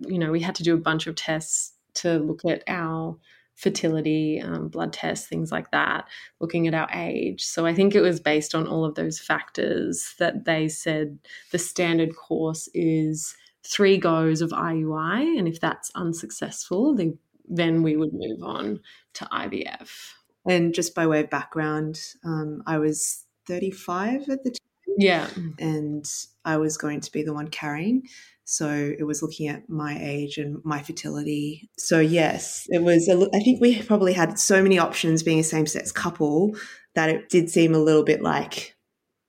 you 0.00 0.18
know 0.18 0.32
we 0.32 0.40
had 0.40 0.56
to 0.56 0.64
do 0.64 0.74
a 0.74 0.88
bunch 0.88 1.06
of 1.06 1.14
tests 1.14 1.72
to 1.94 2.18
look 2.18 2.44
at 2.44 2.64
our 2.66 3.16
fertility, 3.56 4.40
um, 4.40 4.68
blood 4.68 4.92
tests, 4.92 5.26
things 5.26 5.50
like 5.50 5.70
that, 5.72 6.06
looking 6.40 6.68
at 6.68 6.74
our 6.74 6.88
age. 6.92 7.42
So 7.42 7.66
I 7.66 7.74
think 7.74 7.94
it 7.94 8.02
was 8.02 8.20
based 8.20 8.54
on 8.54 8.66
all 8.66 8.84
of 8.84 8.94
those 8.94 9.18
factors 9.18 10.14
that 10.18 10.44
they 10.44 10.68
said 10.68 11.18
the 11.52 11.58
standard 11.58 12.14
course 12.14 12.68
is 12.74 13.34
three 13.64 13.96
goes 13.96 14.42
of 14.42 14.50
IUI. 14.50 15.38
And 15.38 15.48
if 15.48 15.58
that's 15.58 15.90
unsuccessful, 15.94 16.94
they, 16.94 17.14
then 17.48 17.82
we 17.82 17.96
would 17.96 18.12
move 18.12 18.42
on 18.42 18.80
to 19.14 19.24
IVF. 19.24 20.12
And 20.48 20.74
just 20.74 20.94
by 20.94 21.06
way 21.06 21.20
of 21.20 21.30
background, 21.30 22.00
um, 22.24 22.62
I 22.66 22.78
was 22.78 23.24
35 23.48 24.28
at 24.28 24.44
the 24.44 24.50
time. 24.50 24.65
Yeah. 24.96 25.28
And 25.58 26.04
I 26.44 26.56
was 26.56 26.76
going 26.76 27.00
to 27.00 27.12
be 27.12 27.22
the 27.22 27.34
one 27.34 27.48
carrying. 27.48 28.02
So 28.44 28.94
it 28.96 29.02
was 29.02 29.22
looking 29.22 29.48
at 29.48 29.68
my 29.68 29.98
age 30.00 30.38
and 30.38 30.58
my 30.64 30.80
fertility. 30.80 31.68
So, 31.78 31.98
yes, 31.98 32.66
it 32.68 32.82
was, 32.82 33.08
a, 33.08 33.28
I 33.34 33.40
think 33.40 33.60
we 33.60 33.82
probably 33.82 34.12
had 34.12 34.38
so 34.38 34.62
many 34.62 34.78
options 34.78 35.24
being 35.24 35.40
a 35.40 35.44
same 35.44 35.66
sex 35.66 35.90
couple 35.90 36.56
that 36.94 37.10
it 37.10 37.28
did 37.28 37.50
seem 37.50 37.74
a 37.74 37.80
little 37.80 38.04
bit 38.04 38.22
like 38.22 38.76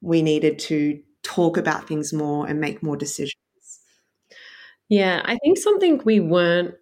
we 0.01 0.21
needed 0.21 0.59
to 0.59 1.01
talk 1.23 1.57
about 1.57 1.87
things 1.87 2.13
more 2.13 2.47
and 2.47 2.59
make 2.61 2.83
more 2.83 2.95
decisions. 2.95 3.33
Yeah, 4.87 5.21
I 5.25 5.37
think 5.37 5.57
something 5.57 6.01
we 6.05 6.19
weren't 6.19 6.75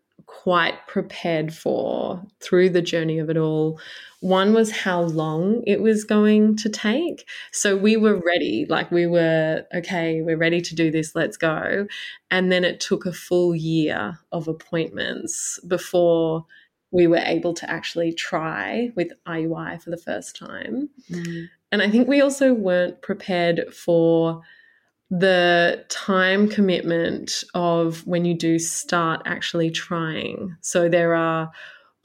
quite 0.44 0.86
prepared 0.88 1.54
for 1.54 2.22
through 2.40 2.70
the 2.70 2.82
journey 2.82 3.20
of 3.20 3.30
it 3.30 3.38
all. 3.38 3.80
One 4.20 4.54
was 4.54 4.72
how 4.72 5.02
long 5.02 5.64
it 5.66 5.82
was 5.82 6.04
going 6.04 6.56
to 6.58 6.70
take. 6.70 7.28
So 7.52 7.76
we 7.76 7.98
were 7.98 8.22
ready, 8.24 8.66
like 8.70 8.92
we 8.92 9.08
were, 9.08 9.64
okay, 9.74 10.22
we're 10.22 10.38
ready 10.38 10.62
to 10.62 10.76
do 10.76 10.92
this, 10.92 11.16
let's 11.16 11.38
go. 11.38 11.88
And 12.30 12.52
then 12.52 12.64
it 12.64 12.80
took 12.80 13.06
a 13.06 13.14
full 13.14 13.56
year 13.56 14.20
of 14.32 14.48
appointments 14.48 15.60
before 15.68 16.46
we 16.92 17.08
were 17.08 17.24
able 17.26 17.54
to 17.56 17.70
actually 17.70 18.14
try 18.14 18.92
with 18.96 19.12
IUI 19.28 19.82
for 19.82 19.90
the 19.90 19.98
first 19.98 20.36
time. 20.36 20.90
Mm. 21.10 21.48
And 21.72 21.82
I 21.82 21.90
think 21.90 22.08
we 22.08 22.22
also 22.22 22.54
weren't 22.54 23.02
prepared 23.02 23.74
for 23.74 24.42
the 25.10 25.86
time 25.90 26.50
commitment 26.50 27.44
of 27.54 28.06
when 28.08 28.26
you 28.26 28.34
do 28.34 28.58
start 28.58 29.22
actually 29.26 29.70
trying. 29.70 30.56
So 30.62 30.90
there 30.90 31.16
are 31.16 31.52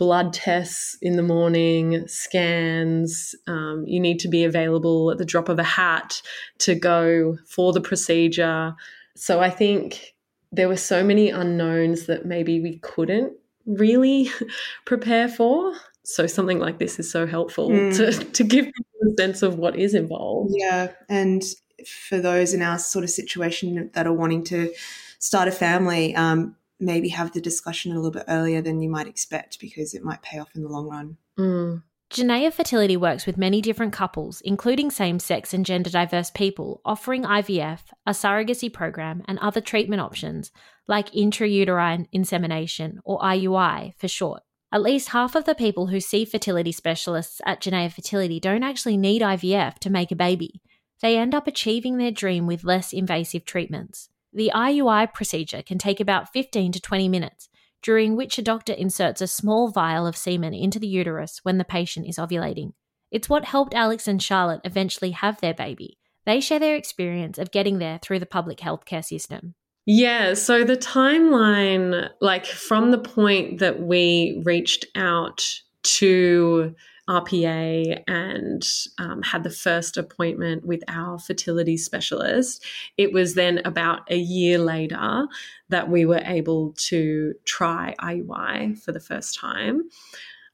blood 0.01 0.33
tests 0.33 0.97
in 1.03 1.17
the 1.17 1.23
morning, 1.23 2.07
scans. 2.09 3.35
Um, 3.47 3.85
you 3.87 4.01
need 4.01 4.19
to 4.21 4.29
be 4.29 4.45
available 4.45 5.11
at 5.11 5.19
the 5.19 5.25
drop 5.25 5.49
of 5.49 5.59
a 5.59 5.63
hat 5.63 6.23
to 6.61 6.75
go 6.75 7.37
for 7.47 7.73
the 7.73 7.83
procedure. 7.83 8.75
So 9.15 9.41
I 9.41 9.51
think 9.51 10.15
there 10.53 10.69
were 10.69 10.77
so 10.77 11.05
many 11.05 11.31
unknowns 11.31 12.07
that 12.07 12.27
maybe 12.27 12.61
we 12.61 12.79
couldn't 12.79 13.35
really 13.67 14.31
prepare 14.85 15.29
for. 15.29 15.75
So 16.05 16.27
something 16.27 16.59
like 16.59 16.79
this 16.79 16.99
is 16.99 17.11
so 17.11 17.27
helpful 17.27 17.69
mm. 17.69 17.95
to, 17.97 18.25
to 18.25 18.43
give 18.43 18.65
people 18.65 19.13
a 19.13 19.21
sense 19.21 19.43
of 19.43 19.59
what 19.59 19.77
is 19.77 19.95
involved. 19.95 20.55
Yeah. 20.57 20.93
And 21.09 21.43
for 21.87 22.19
those 22.19 22.55
in 22.55 22.63
our 22.63 22.79
sort 22.79 23.05
of 23.05 23.11
situation 23.11 23.91
that 23.95 24.07
are 24.07 24.13
wanting 24.13 24.45
to 24.45 24.73
start 25.19 25.49
a 25.49 25.53
family, 25.53 26.15
um, 26.15 26.57
maybe 26.79 27.09
have 27.09 27.33
the 27.33 27.41
discussion 27.41 27.93
a 27.93 27.97
little 27.97 28.11
bit 28.11 28.25
earlier 28.29 28.63
than 28.63 28.81
you 28.81 28.89
might 28.89 29.07
expect 29.07 29.61
because 29.61 29.95
it 29.95 30.03
might 30.03 30.23
pay 30.23 30.39
off 30.39 30.55
in 30.55 30.63
the 30.63 30.69
long 30.69 30.89
run. 30.89 31.17
Mm. 31.39 31.83
Genea 32.11 32.53
Fertility 32.53 32.97
works 32.97 33.25
with 33.25 33.37
many 33.37 33.61
different 33.61 33.93
couples, 33.93 34.41
including 34.41 34.91
same 34.91 35.21
sex 35.21 35.55
and 35.55 35.65
gender 35.65 35.91
diverse 35.91 36.29
people, 36.29 36.81
offering 36.85 37.23
IVF, 37.23 37.83
a 38.05 38.11
surrogacy 38.11 38.73
program, 38.73 39.23
and 39.29 39.39
other 39.39 39.61
treatment 39.61 40.03
options 40.03 40.51
like 40.89 41.13
intrauterine 41.13 42.09
insemination, 42.11 42.99
or 43.05 43.21
IUI 43.21 43.95
for 43.97 44.09
short. 44.09 44.43
At 44.73 44.83
least 44.83 45.11
half 45.11 45.37
of 45.37 45.45
the 45.45 45.55
people 45.55 45.87
who 45.87 46.01
see 46.01 46.25
fertility 46.25 46.73
specialists 46.73 47.41
at 47.47 47.61
Genea 47.61 47.93
Fertility 47.93 48.41
don't 48.41 48.65
actually 48.65 48.97
need 48.97 49.23
IVF 49.23 49.79
to 49.79 49.91
make 49.91 50.11
a 50.11 50.17
baby. 50.17 50.61
They 51.03 51.17
end 51.17 51.35
up 51.35 51.47
achieving 51.47 51.97
their 51.97 52.11
dream 52.11 52.47
with 52.47 52.65
less 52.65 52.93
invasive 52.93 53.45
treatments. 53.45 54.09
The 54.33 54.53
IUI 54.55 55.13
procedure 55.13 55.63
can 55.63 55.79
take 55.79 56.01
about 56.01 56.33
15 56.33 56.73
to 56.73 56.81
20 56.81 57.09
minutes, 57.09 57.49
during 57.83 58.17
which 58.17 58.39
a 58.39 58.43
doctor 58.43 58.73
inserts 58.73 59.21
a 59.21 59.27
small 59.27 59.69
vial 59.69 60.07
of 60.07 60.17
semen 60.17 60.55
into 60.55 60.79
the 60.79 60.87
uterus 60.87 61.41
when 61.43 61.59
the 61.59 61.65
patient 61.65 62.07
is 62.07 62.17
ovulating. 62.17 62.73
It's 63.11 63.29
what 63.29 63.47
helped 63.47 63.75
Alex 63.75 64.07
and 64.07 64.23
Charlotte 64.23 64.61
eventually 64.65 65.11
have 65.13 65.41
their 65.41 65.55
baby. 65.55 65.99
They 66.27 66.41
share 66.41 66.61
their 66.61 66.77
experience 66.77 67.39
of 67.39 67.51
getting 67.51 67.79
there 67.79 67.99
through 68.01 68.21
the 68.21 68.27
public 68.27 68.59
healthcare 68.59 69.05
system. 69.05 69.55
Yeah, 69.87 70.35
so 70.35 70.63
the 70.63 70.77
timeline, 70.77 72.11
like 72.21 72.47
from 72.47 72.91
the 72.91 72.99
point 72.99 73.59
that 73.59 73.81
we 73.81 74.41
reached 74.45 74.85
out 74.95 75.43
to 75.83 76.75
RPA 77.11 78.05
and 78.07 78.67
um, 78.99 79.21
had 79.23 79.43
the 79.43 79.51
first 79.51 79.97
appointment 79.97 80.65
with 80.65 80.83
our 80.87 81.19
fertility 81.19 81.77
specialist, 81.77 82.65
it 82.97 83.13
was 83.13 83.35
then 83.35 83.61
about 83.65 84.03
a 84.11 84.17
year 84.17 84.59
later 84.59 85.27
that 85.71 85.91
we 85.91 86.07
were 86.07 86.23
able 86.25 86.73
to 86.77 87.35
try 87.45 87.97
IUI 88.01 88.81
for 88.81 88.93
the 88.93 89.01
first 89.01 89.37
time. 89.37 89.83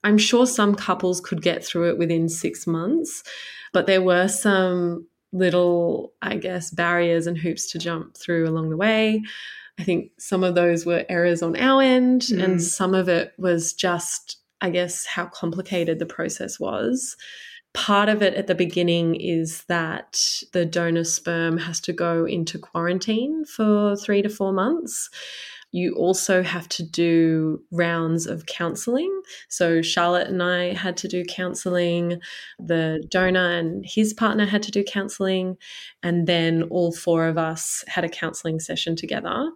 I'm 0.03 0.17
sure 0.17 0.47
some 0.47 0.75
couples 0.75 1.21
could 1.21 1.43
get 1.43 1.63
through 1.63 1.91
it 1.91 1.99
within 1.99 2.29
six 2.29 2.67
months, 2.67 3.23
but 3.75 3.87
there 3.87 4.03
were 4.03 4.29
some 4.29 5.07
little, 5.33 6.15
I 6.23 6.37
guess, 6.37 6.71
barriers 6.71 7.27
and 7.27 7.37
hoops 7.37 7.71
to 7.73 7.79
jump 7.79 8.17
through 8.17 8.49
along 8.49 8.71
the 8.71 8.77
way. 8.79 9.23
I 9.79 9.85
think 9.85 10.13
some 10.19 10.43
of 10.43 10.55
those 10.55 10.87
were 10.87 11.05
errors 11.11 11.43
on 11.43 11.55
our 11.57 11.83
end, 11.83 12.23
mm. 12.23 12.43
and 12.43 12.63
some 12.63 12.95
of 12.95 13.11
it 13.11 13.35
was 13.37 13.75
just 13.75 14.39
I 14.61 14.71
guess, 14.71 15.07
how 15.07 15.27
complicated 15.27 15.99
the 15.99 16.07
process 16.07 16.59
was. 16.59 17.17
Part 17.75 18.09
of 18.09 18.23
it 18.23 18.35
at 18.35 18.47
the 18.47 18.55
beginning 18.55 19.17
is 19.17 19.65
that 19.65 20.43
the 20.53 20.65
donor 20.65 21.05
sperm 21.05 21.59
has 21.59 21.79
to 21.83 21.93
go 21.93 22.25
into 22.25 22.59
quarantine 22.59 23.45
for 23.45 23.97
three 23.97 24.23
to 24.23 24.31
four 24.31 24.53
months. 24.53 25.11
You 25.73 25.95
also 25.95 26.43
have 26.43 26.71
to 26.71 26.83
do 26.83 27.61
rounds 27.71 28.27
of 28.27 28.47
counseling. 28.47 29.21
So, 29.51 29.83
Charlotte 29.83 30.29
and 30.29 30.43
I 30.43 30.73
had 30.73 30.97
to 30.99 31.09
do 31.09 31.23
counseling, 31.25 32.21
the 32.59 33.05
donor 33.11 33.59
and 33.59 33.85
his 33.87 34.15
partner 34.15 34.47
had 34.47 34.63
to 34.63 34.71
do 34.71 34.83
counseling, 34.83 35.59
and 36.03 36.27
then 36.27 36.63
all 36.71 36.93
four 36.93 37.27
of 37.27 37.37
us 37.37 37.85
had 37.89 38.05
a 38.05 38.09
counseling 38.09 38.59
session 38.59 38.97
together. 38.97 39.51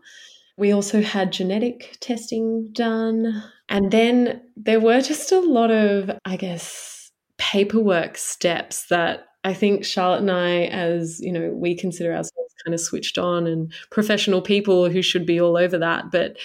We 0.59 0.73
also 0.73 1.00
had 1.00 1.33
genetic 1.33 1.97
testing 2.00 2.69
done. 2.73 3.45
And 3.71 3.93
then 3.93 4.43
there 4.57 4.81
were 4.81 5.00
just 5.00 5.33
a 5.33 5.41
lot 5.41 5.71
of, 5.71 6.11
I 6.25 6.37
guess, 6.37 7.11
paperwork 7.39 8.19
steps 8.19 8.87
that 8.87 9.27
I 9.45 9.55
think 9.55 9.85
Charlotte 9.85 10.21
and 10.21 10.31
I, 10.31 10.65
as 10.65 11.21
you 11.21 11.33
know, 11.33 11.50
we 11.50 11.75
consider 11.75 12.11
ourselves 12.11 12.55
kind 12.65 12.75
of 12.75 12.81
switched 12.81 13.17
on 13.17 13.47
and 13.47 13.73
professional 13.91 14.43
people 14.43 14.91
who 14.91 15.00
should 15.00 15.25
be 15.25 15.41
all 15.41 15.57
over 15.57 15.79
that. 15.79 16.11
But, 16.11 16.37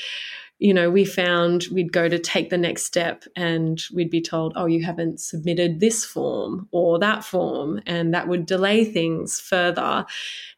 you 0.60 0.74
know, 0.74 0.90
we 0.90 1.04
found 1.04 1.66
we'd 1.72 1.92
go 1.92 2.08
to 2.08 2.18
take 2.18 2.50
the 2.50 2.58
next 2.58 2.86
step 2.86 3.26
and 3.36 3.82
we'd 3.94 4.10
be 4.10 4.22
told, 4.22 4.54
oh, 4.56 4.68
you 4.68 4.86
haven't 4.86 5.20
submitted 5.20 5.80
this 5.80 6.06
form 6.06 6.70
or 6.72 6.98
that 7.00 7.26
form. 7.26 7.82
And 7.86 8.14
that 8.14 8.28
would 8.30 8.46
delay 8.46 8.86
things 8.86 9.40
further. 9.40 10.06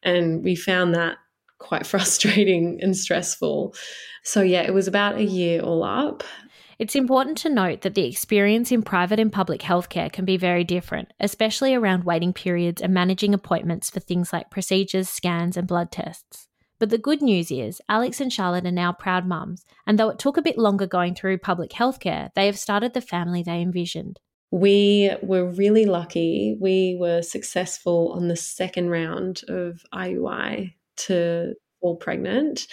And 0.03 0.43
we 0.43 0.55
found 0.55 0.93
that 0.93 1.17
quite 1.57 1.87
frustrating 1.87 2.79
and 2.81 2.95
stressful. 2.95 3.73
So, 4.21 4.41
yeah, 4.41 4.61
it 4.61 4.73
was 4.73 4.87
about 4.87 5.15
a 5.15 5.23
year 5.23 5.61
all 5.61 5.83
up. 5.83 6.23
It's 6.79 6.95
important 6.95 7.39
to 7.39 7.49
note 7.49 7.81
that 7.81 7.95
the 7.95 8.07
experience 8.07 8.71
in 8.71 8.83
private 8.83 9.19
and 9.19 9.33
public 9.33 9.61
healthcare 9.61 10.11
can 10.11 10.25
be 10.25 10.37
very 10.37 10.63
different, 10.63 11.11
especially 11.19 11.73
around 11.73 12.03
waiting 12.03 12.33
periods 12.33 12.83
and 12.83 12.93
managing 12.93 13.33
appointments 13.33 13.89
for 13.89 13.99
things 13.99 14.31
like 14.31 14.51
procedures, 14.51 15.09
scans, 15.09 15.57
and 15.57 15.67
blood 15.67 15.91
tests. 15.91 16.47
But 16.77 16.91
the 16.91 16.99
good 16.99 17.23
news 17.23 17.49
is, 17.49 17.81
Alex 17.89 18.21
and 18.21 18.31
Charlotte 18.31 18.67
are 18.67 18.71
now 18.71 18.91
proud 18.91 19.25
mums, 19.25 19.65
and 19.87 19.97
though 19.97 20.09
it 20.09 20.19
took 20.19 20.37
a 20.37 20.43
bit 20.43 20.59
longer 20.59 20.85
going 20.85 21.15
through 21.15 21.39
public 21.39 21.71
healthcare, 21.71 22.29
they 22.35 22.45
have 22.45 22.59
started 22.59 22.93
the 22.93 23.01
family 23.01 23.41
they 23.41 23.59
envisioned. 23.59 24.19
We 24.51 25.11
were 25.23 25.49
really 25.49 25.85
lucky. 25.87 26.57
We 26.61 26.95
were 26.99 27.23
successful 27.23 28.13
on 28.15 28.27
the 28.27 28.35
second 28.35 28.91
round 28.91 29.41
of 29.47 29.81
IUI 29.91 30.75
to 30.97 31.55
fall 31.81 31.95
pregnant. 31.95 32.67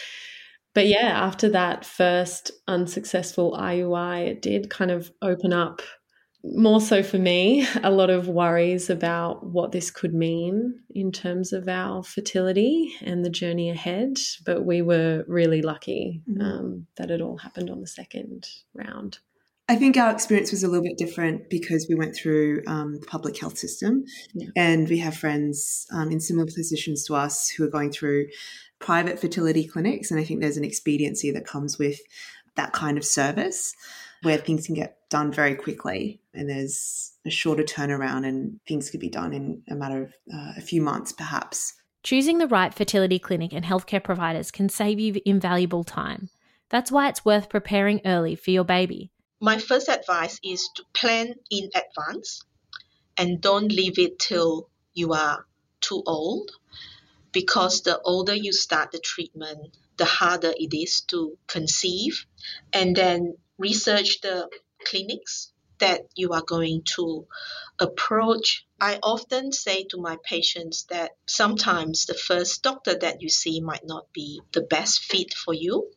But 0.74 0.88
yeah, 0.88 1.12
after 1.24 1.48
that 1.50 1.84
first 1.84 2.50
unsuccessful 2.66 3.56
IUI, 3.58 4.26
it 4.26 4.42
did 4.42 4.70
kind 4.70 4.90
of 4.90 5.10
open 5.22 5.52
up 5.52 5.82
more 6.44 6.80
so 6.80 7.02
for 7.02 7.18
me, 7.18 7.66
a 7.82 7.90
lot 7.90 8.10
of 8.10 8.28
worries 8.28 8.90
about 8.90 9.46
what 9.46 9.72
this 9.72 9.90
could 9.90 10.14
mean 10.14 10.74
in 10.94 11.10
terms 11.10 11.52
of 11.52 11.68
our 11.68 12.02
fertility 12.02 12.92
and 13.00 13.24
the 13.24 13.30
journey 13.30 13.70
ahead. 13.70 14.18
But 14.44 14.64
we 14.64 14.82
were 14.82 15.24
really 15.26 15.62
lucky 15.62 16.22
mm-hmm. 16.28 16.42
um, 16.42 16.86
that 16.96 17.10
it 17.10 17.20
all 17.20 17.38
happened 17.38 17.70
on 17.70 17.80
the 17.80 17.86
second 17.86 18.46
round. 18.74 19.18
I 19.68 19.76
think 19.76 19.96
our 19.96 20.10
experience 20.10 20.50
was 20.50 20.62
a 20.62 20.68
little 20.68 20.84
bit 20.84 20.98
different 20.98 21.48
because 21.48 21.86
we 21.88 21.94
went 21.94 22.14
through 22.14 22.62
um, 22.66 23.00
the 23.00 23.06
public 23.06 23.38
health 23.38 23.56
system, 23.56 24.04
yeah. 24.34 24.48
and 24.54 24.88
we 24.88 24.98
have 24.98 25.16
friends 25.16 25.86
um, 25.90 26.10
in 26.10 26.20
similar 26.20 26.44
positions 26.44 27.04
to 27.06 27.14
us 27.14 27.48
who 27.48 27.64
are 27.64 27.70
going 27.70 27.90
through 27.90 28.26
private 28.78 29.18
fertility 29.18 29.66
clinics. 29.66 30.10
And 30.10 30.20
I 30.20 30.24
think 30.24 30.40
there's 30.40 30.58
an 30.58 30.64
expediency 30.64 31.30
that 31.30 31.46
comes 31.46 31.78
with 31.78 31.98
that 32.56 32.72
kind 32.72 32.98
of 32.98 33.04
service 33.06 33.74
where 34.22 34.36
things 34.36 34.66
can 34.66 34.74
get 34.74 34.98
done 35.08 35.32
very 35.32 35.54
quickly 35.54 36.20
and 36.34 36.48
there's 36.48 37.12
a 37.26 37.30
shorter 37.30 37.62
turnaround 37.62 38.26
and 38.26 38.60
things 38.66 38.90
could 38.90 39.00
be 39.00 39.08
done 39.08 39.32
in 39.32 39.62
a 39.68 39.74
matter 39.74 40.02
of 40.02 40.08
uh, 40.32 40.52
a 40.56 40.60
few 40.60 40.82
months, 40.82 41.12
perhaps. 41.12 41.74
Choosing 42.02 42.36
the 42.36 42.46
right 42.46 42.72
fertility 42.74 43.18
clinic 43.18 43.54
and 43.54 43.64
healthcare 43.64 44.02
providers 44.02 44.50
can 44.50 44.68
save 44.68 45.00
you 45.00 45.20
invaluable 45.24 45.84
time. 45.84 46.28
That's 46.68 46.92
why 46.92 47.08
it's 47.08 47.24
worth 47.24 47.48
preparing 47.48 48.00
early 48.04 48.34
for 48.34 48.50
your 48.50 48.64
baby 48.64 49.10
my 49.44 49.58
first 49.58 49.90
advice 49.90 50.40
is 50.42 50.70
to 50.74 50.82
plan 50.94 51.34
in 51.50 51.68
advance 51.74 52.40
and 53.18 53.42
don't 53.42 53.70
leave 53.70 53.98
it 53.98 54.18
till 54.18 54.70
you 54.94 55.12
are 55.12 55.44
too 55.82 56.02
old 56.06 56.50
because 57.30 57.82
the 57.82 58.00
older 58.00 58.34
you 58.34 58.54
start 58.54 58.90
the 58.90 58.98
treatment, 58.98 59.76
the 59.98 60.06
harder 60.06 60.54
it 60.56 60.72
is 60.74 61.02
to 61.08 61.36
conceive. 61.46 62.24
And 62.72 62.96
then 62.96 63.36
research 63.58 64.22
the 64.22 64.48
clinics 64.82 65.52
that 65.78 66.00
you 66.14 66.30
are 66.30 66.44
going 66.46 66.80
to 66.96 67.26
approach. 67.78 68.66
I 68.80 68.98
often 69.02 69.52
say 69.52 69.84
to 69.90 70.00
my 70.00 70.16
patients 70.24 70.84
that 70.84 71.10
sometimes 71.26 72.06
the 72.06 72.14
first 72.14 72.62
doctor 72.62 72.94
that 72.98 73.20
you 73.20 73.28
see 73.28 73.60
might 73.60 73.84
not 73.84 74.10
be 74.14 74.40
the 74.52 74.62
best 74.62 75.00
fit 75.00 75.34
for 75.34 75.52
you 75.52 75.92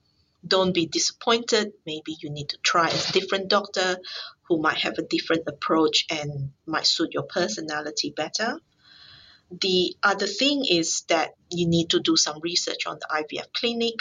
don't 0.48 0.74
be 0.74 0.86
disappointed. 0.86 1.74
Maybe 1.86 2.18
you 2.22 2.30
need 2.30 2.50
to 2.50 2.58
try 2.64 2.90
a 2.90 3.12
different 3.12 3.50
doctor 3.50 3.98
who 4.48 4.62
might 4.62 4.78
have 4.80 4.98
a 4.98 5.04
different 5.04 5.44
approach 5.48 6.06
and 6.10 6.52
might 6.66 6.88
suit 6.88 7.14
your 7.14 7.24
personality 7.24 8.14
better. 8.16 8.60
The 9.62 9.96
other 10.04 10.28
thing 10.28 10.66
is 10.70 11.04
that 11.08 11.36
you 11.50 11.68
need 11.68 11.92
to 11.92 12.00
do 12.00 12.18
some 12.18 12.40
research 12.42 12.86
on 12.86 13.00
the 13.00 13.24
IVF 13.24 13.54
clinic. 13.54 13.96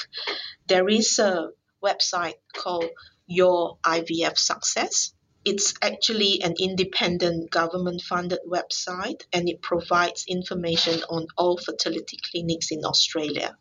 There 0.67 0.89
is 0.89 1.19
a 1.19 1.51
website 1.83 2.39
called 2.55 2.91
Your 3.27 3.79
IVF 3.85 4.39
Success. 4.39 5.13
It's 5.45 5.75
actually 5.81 6.43
an 6.43 6.55
independent 6.59 7.51
government 7.51 8.03
funded 8.03 8.41
website 8.49 9.23
and 9.33 9.49
it 9.49 9.63
provides 9.63 10.25
information 10.27 11.03
on 11.09 11.29
all 11.37 11.57
fertility 11.59 12.19
clinics 12.31 12.73
in 12.73 12.85
Australia 12.85 13.57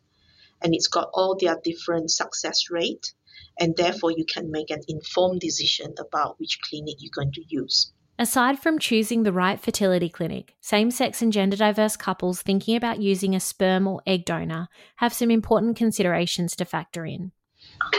and 0.62 0.74
it's 0.74 0.88
got 0.88 1.10
all 1.12 1.36
their 1.38 1.56
different 1.62 2.10
success 2.10 2.70
rate 2.70 3.12
and 3.58 3.76
therefore 3.76 4.10
you 4.10 4.24
can 4.24 4.50
make 4.50 4.70
an 4.70 4.80
informed 4.88 5.40
decision 5.40 5.94
about 5.98 6.38
which 6.38 6.58
clinic 6.68 6.96
you're 6.98 7.10
going 7.14 7.32
to 7.32 7.44
use. 7.48 7.92
Aside 8.18 8.58
from 8.58 8.78
choosing 8.78 9.22
the 9.22 9.32
right 9.32 9.60
fertility 9.60 10.08
clinic, 10.08 10.54
same 10.60 10.90
sex 10.90 11.20
and 11.20 11.32
gender 11.32 11.56
diverse 11.56 11.96
couples 11.96 12.40
thinking 12.40 12.74
about 12.74 13.00
using 13.00 13.34
a 13.34 13.40
sperm 13.40 13.86
or 13.86 14.00
egg 14.06 14.24
donor 14.24 14.68
have 14.96 15.12
some 15.12 15.30
important 15.30 15.76
considerations 15.76 16.56
to 16.56 16.64
factor 16.64 17.04
in. 17.04 17.32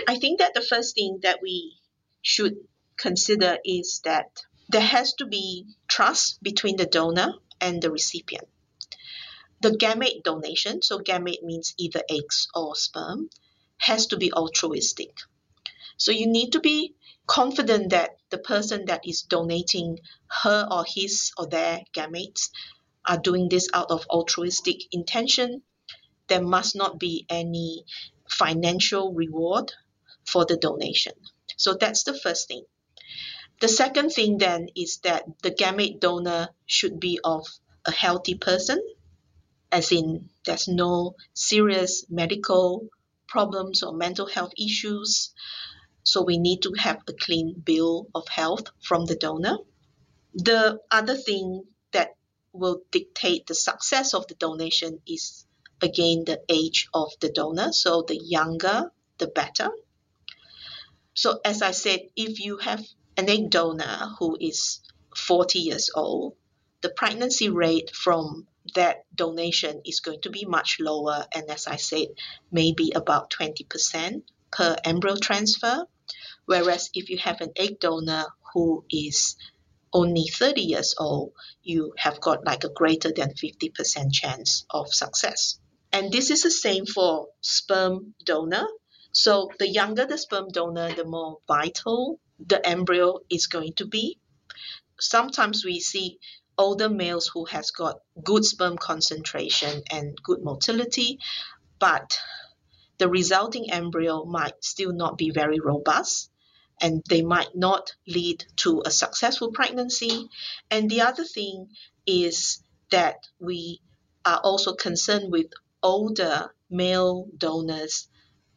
I 0.07 0.15
think 0.15 0.39
that 0.39 0.55
the 0.55 0.61
first 0.61 0.95
thing 0.95 1.19
that 1.21 1.39
we 1.41 1.77
should 2.23 2.55
consider 2.97 3.57
is 3.63 4.01
that 4.05 4.41
there 4.69 4.81
has 4.81 5.13
to 5.15 5.27
be 5.27 5.65
trust 5.87 6.41
between 6.41 6.77
the 6.77 6.87
donor 6.87 7.33
and 7.61 7.81
the 7.81 7.91
recipient 7.91 8.47
The 9.61 9.71
gamete 9.71 10.23
donation, 10.23 10.81
so 10.81 10.99
gamete 10.99 11.43
means 11.43 11.73
either 11.77 12.03
eggs 12.09 12.47
or 12.53 12.75
sperm, 12.75 13.29
has 13.77 14.07
to 14.07 14.17
be 14.17 14.31
altruistic. 14.31 15.17
So 15.97 16.11
you 16.11 16.27
need 16.27 16.51
to 16.51 16.59
be 16.59 16.93
confident 17.25 17.89
that 17.89 18.17
the 18.29 18.37
person 18.37 18.85
that 18.85 19.07
is 19.07 19.23
donating 19.23 19.99
her 20.27 20.67
or 20.71 20.85
his 20.87 21.31
or 21.37 21.47
their 21.47 21.81
gametes 21.93 22.49
are 23.05 23.17
doing 23.17 23.49
this 23.49 23.67
out 23.73 23.89
of 23.89 24.05
altruistic 24.09 24.93
intention. 24.93 25.63
There 26.27 26.41
must 26.41 26.75
not 26.75 26.99
be 26.99 27.25
any 27.29 27.85
financial 28.29 29.13
reward 29.13 29.73
for 30.25 30.45
the 30.45 30.57
donation. 30.57 31.13
So 31.55 31.73
that's 31.73 32.03
the 32.03 32.13
first 32.13 32.47
thing. 32.47 32.63
The 33.59 33.67
second 33.67 34.11
thing 34.11 34.37
then 34.37 34.69
is 34.75 34.99
that 34.99 35.23
the 35.41 35.51
gamete 35.51 35.99
donor 35.99 36.49
should 36.67 36.99
be 36.99 37.19
of 37.23 37.47
a 37.85 37.91
healthy 37.91 38.35
person, 38.35 38.79
as 39.71 39.91
in 39.91 40.29
there's 40.45 40.67
no 40.67 41.15
serious 41.33 42.05
medical 42.09 42.87
problems 43.27 43.83
or 43.83 43.93
mental 43.93 44.27
health 44.27 44.53
issues. 44.57 45.33
So 46.03 46.23
we 46.23 46.37
need 46.37 46.61
to 46.61 46.73
have 46.77 47.01
a 47.07 47.13
clean 47.13 47.61
bill 47.65 48.07
of 48.15 48.27
health 48.29 48.67
from 48.81 49.05
the 49.05 49.15
donor. 49.15 49.57
The 50.33 50.79
other 50.89 51.15
thing 51.15 51.63
that 51.91 52.15
will 52.53 52.81
dictate 52.91 53.47
the 53.47 53.55
success 53.55 54.13
of 54.13 54.27
the 54.27 54.35
donation 54.35 55.01
is 55.05 55.45
again 55.81 56.23
the 56.25 56.41
age 56.47 56.87
of 56.93 57.11
the 57.19 57.29
donor. 57.29 57.73
So 57.73 58.03
the 58.07 58.17
younger, 58.17 58.91
the 59.17 59.27
better. 59.27 59.69
So 61.13 61.39
as 61.43 61.61
I 61.61 61.71
said, 61.71 62.01
if 62.15 62.39
you 62.39 62.57
have 62.57 62.85
an 63.17 63.29
egg 63.29 63.49
donor 63.49 64.13
who 64.19 64.37
is 64.39 64.79
40 65.15 65.59
years 65.59 65.89
old, 65.93 66.35
the 66.81 66.89
pregnancy 66.89 67.49
rate 67.49 67.89
from 67.93 68.47
that 68.75 69.03
donation 69.13 69.81
is 69.85 69.99
going 69.99 70.21
to 70.21 70.29
be 70.29 70.45
much 70.45 70.77
lower. 70.79 71.25
And 71.33 71.49
as 71.49 71.67
I 71.67 71.77
said, 71.77 72.07
maybe 72.51 72.91
about 72.95 73.31
20% 73.31 74.23
per 74.51 74.75
embryo 74.83 75.15
transfer. 75.15 75.85
Whereas 76.45 76.89
if 76.93 77.09
you 77.09 77.17
have 77.19 77.41
an 77.41 77.51
egg 77.55 77.79
donor 77.79 78.25
who 78.53 78.85
is 78.89 79.35
only 79.93 80.25
30 80.27 80.61
years 80.61 80.95
old, 80.97 81.33
you 81.63 81.93
have 81.97 82.21
got 82.21 82.45
like 82.45 82.63
a 82.63 82.69
greater 82.69 83.11
than 83.11 83.33
50% 83.33 84.11
chance 84.11 84.65
of 84.69 84.93
success. 84.93 85.59
And 85.91 86.11
this 86.11 86.29
is 86.31 86.43
the 86.43 86.51
same 86.51 86.85
for 86.85 87.29
sperm 87.41 88.13
donor. 88.23 88.67
So 89.11 89.49
the 89.59 89.67
younger 89.67 90.05
the 90.05 90.17
sperm 90.17 90.49
donor, 90.49 90.93
the 90.93 91.05
more 91.05 91.39
vital 91.47 92.19
the 92.39 92.65
embryo 92.65 93.19
is 93.29 93.47
going 93.47 93.73
to 93.73 93.85
be. 93.85 94.19
Sometimes 94.99 95.65
we 95.65 95.79
see 95.79 96.19
older 96.57 96.89
males 96.89 97.27
who 97.27 97.45
has 97.45 97.71
got 97.71 97.99
good 98.23 98.43
sperm 98.43 98.77
concentration 98.77 99.83
and 99.91 100.17
good 100.23 100.43
motility, 100.43 101.19
but 101.79 102.19
the 102.97 103.09
resulting 103.09 103.71
embryo 103.71 104.25
might 104.25 104.63
still 104.63 104.91
not 104.91 105.17
be 105.17 105.29
very 105.29 105.59
robust 105.59 106.31
and 106.81 107.03
they 107.09 107.21
might 107.21 107.55
not 107.55 107.93
lead 108.07 108.43
to 108.55 108.81
a 108.85 108.91
successful 108.91 109.51
pregnancy. 109.51 110.29
And 110.69 110.89
the 110.89 111.01
other 111.01 111.23
thing 111.23 111.69
is 112.05 112.63
that 112.91 113.27
we 113.39 113.81
are 114.25 114.39
also 114.43 114.73
concerned 114.73 115.31
with 115.31 115.47
older 115.81 116.53
male 116.69 117.27
donors, 117.37 118.07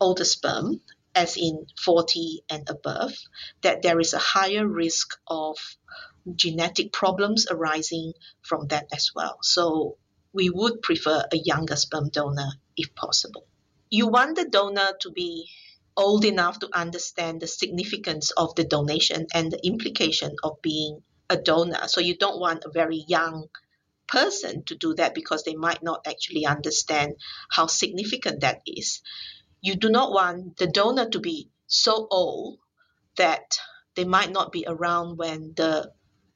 older 0.00 0.24
sperm, 0.24 0.80
as 1.14 1.36
in 1.36 1.66
40 1.82 2.44
and 2.48 2.68
above, 2.70 3.12
that 3.62 3.82
there 3.82 4.00
is 4.00 4.14
a 4.14 4.18
higher 4.18 4.66
risk 4.66 5.18
of 5.26 5.56
genetic 6.34 6.92
problems 6.92 7.46
arising 7.50 8.12
from 8.42 8.68
that 8.68 8.86
as 8.94 9.10
well. 9.14 9.38
So 9.42 9.96
we 10.32 10.50
would 10.50 10.82
prefer 10.82 11.24
a 11.32 11.36
younger 11.36 11.76
sperm 11.76 12.08
donor 12.10 12.50
if 12.76 12.94
possible. 12.94 13.46
You 13.90 14.06
want 14.06 14.36
the 14.36 14.48
donor 14.48 14.92
to 15.00 15.10
be 15.10 15.48
old 15.96 16.24
enough 16.24 16.60
to 16.60 16.68
understand 16.72 17.40
the 17.40 17.46
significance 17.46 18.30
of 18.30 18.54
the 18.54 18.64
donation 18.64 19.26
and 19.34 19.50
the 19.50 19.66
implication 19.66 20.36
of 20.42 20.62
being 20.62 21.02
a 21.28 21.36
donor. 21.36 21.88
So 21.88 22.00
you 22.00 22.16
don't 22.16 22.40
want 22.40 22.64
a 22.64 22.70
very 22.70 23.04
young 23.08 23.48
person 24.06 24.64
to 24.64 24.74
do 24.74 24.94
that 24.94 25.14
because 25.14 25.44
they 25.44 25.54
might 25.54 25.82
not 25.82 26.06
actually 26.06 26.46
understand 26.46 27.14
how 27.50 27.66
significant 27.66 28.40
that 28.40 28.60
is. 28.66 29.02
You 29.60 29.76
do 29.76 29.88
not 29.88 30.12
want 30.12 30.56
the 30.56 30.66
donor 30.66 31.08
to 31.10 31.20
be 31.20 31.48
so 31.66 32.08
old 32.10 32.58
that 33.16 33.58
they 33.94 34.04
might 34.04 34.32
not 34.32 34.52
be 34.52 34.64
around 34.66 35.18
when 35.18 35.52
the, 35.56 35.92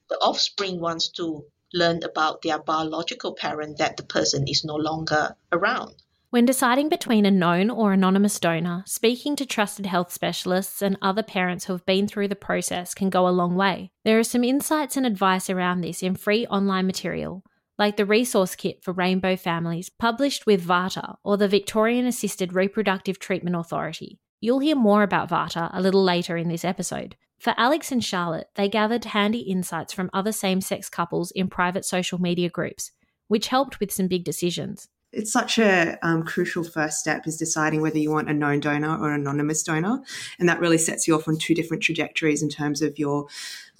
the 0.09 0.17
offspring 0.17 0.79
wants 0.79 1.09
to 1.09 1.45
learn 1.73 2.01
about 2.03 2.41
their 2.41 2.59
biological 2.59 3.33
parent 3.33 3.77
that 3.77 3.97
the 3.97 4.03
person 4.03 4.47
is 4.47 4.63
no 4.63 4.75
longer 4.75 5.35
around. 5.51 5.95
When 6.29 6.45
deciding 6.45 6.89
between 6.89 7.25
a 7.25 7.31
known 7.31 7.69
or 7.69 7.93
anonymous 7.93 8.39
donor, 8.39 8.83
speaking 8.85 9.35
to 9.37 9.45
trusted 9.45 9.85
health 9.85 10.11
specialists 10.11 10.81
and 10.81 10.97
other 11.01 11.23
parents 11.23 11.65
who 11.65 11.73
have 11.73 11.85
been 11.85 12.07
through 12.07 12.27
the 12.27 12.35
process 12.35 12.93
can 12.93 13.09
go 13.09 13.27
a 13.27 13.29
long 13.29 13.55
way. 13.55 13.91
There 14.03 14.19
are 14.19 14.23
some 14.23 14.43
insights 14.43 14.97
and 14.97 15.05
advice 15.05 15.49
around 15.49 15.79
this 15.79 16.03
in 16.03 16.15
free 16.15 16.45
online 16.47 16.87
material, 16.87 17.43
like 17.77 17.95
the 17.95 18.05
resource 18.05 18.55
kit 18.55 18.83
for 18.83 18.91
rainbow 18.91 19.37
families 19.37 19.89
published 19.89 20.45
with 20.45 20.61
VARTA 20.61 21.17
or 21.23 21.37
the 21.37 21.47
Victorian 21.47 22.05
Assisted 22.05 22.53
Reproductive 22.53 23.17
Treatment 23.17 23.55
Authority. 23.55 24.19
You'll 24.41 24.59
hear 24.59 24.75
more 24.75 25.03
about 25.03 25.29
VARTA 25.29 25.69
a 25.73 25.81
little 25.81 26.03
later 26.03 26.35
in 26.35 26.49
this 26.49 26.65
episode. 26.65 27.15
For 27.39 27.53
Alex 27.57 27.91
and 27.91 28.03
Charlotte, 28.03 28.49
they 28.55 28.69
gathered 28.69 29.05
handy 29.05 29.39
insights 29.39 29.93
from 29.93 30.09
other 30.13 30.31
same 30.31 30.61
sex 30.61 30.89
couples 30.89 31.31
in 31.31 31.47
private 31.47 31.85
social 31.85 32.19
media 32.19 32.49
groups, 32.49 32.91
which 33.27 33.47
helped 33.47 33.79
with 33.79 33.91
some 33.91 34.07
big 34.07 34.23
decisions. 34.23 34.87
It's 35.11 35.31
such 35.31 35.57
a 35.59 35.97
um, 36.05 36.23
crucial 36.23 36.65
first 36.65 36.99
step 36.99 37.25
is 37.25 37.37
deciding 37.37 37.81
whether 37.81 37.97
you 37.97 38.11
want 38.11 38.29
a 38.29 38.33
known 38.33 38.59
donor 38.59 38.97
or 38.97 39.13
an 39.13 39.21
anonymous 39.21 39.63
donor 39.63 40.01
and 40.39 40.49
that 40.49 40.59
really 40.59 40.77
sets 40.77 41.07
you 41.07 41.15
off 41.15 41.27
on 41.29 41.37
two 41.37 41.55
different 41.55 41.81
trajectories 41.81 42.43
in 42.43 42.49
terms 42.49 42.81
of 42.81 42.99
your 42.99 43.27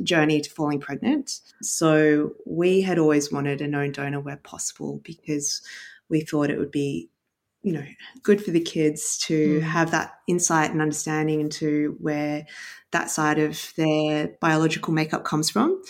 journey 0.01 0.39
to 0.39 0.49
falling 0.49 0.79
pregnant. 0.79 1.41
So 1.61 2.35
we 2.45 2.81
had 2.81 2.97
always 2.97 3.33
wanted 3.33 3.59
a 3.59 3.67
known 3.67 3.91
donor 3.91 4.21
where 4.21 4.37
possible 4.37 5.01
because 5.03 5.61
we 6.07 6.21
thought 6.21 6.49
it 6.49 6.57
would 6.57 6.71
be 6.71 7.09
you 7.65 7.73
know 7.73 7.85
good 8.21 8.43
for 8.43 8.51
the 8.51 8.61
kids 8.61 9.17
to 9.17 9.59
mm. 9.59 9.61
have 9.61 9.91
that 9.91 10.13
insight 10.27 10.71
and 10.71 10.81
understanding 10.81 11.41
into 11.41 11.97
where 11.99 12.45
that 12.91 13.09
side 13.09 13.39
of 13.39 13.73
their 13.75 14.29
biological 14.39 14.93
makeup 14.93 15.25
comes 15.25 15.49
from 15.49 15.81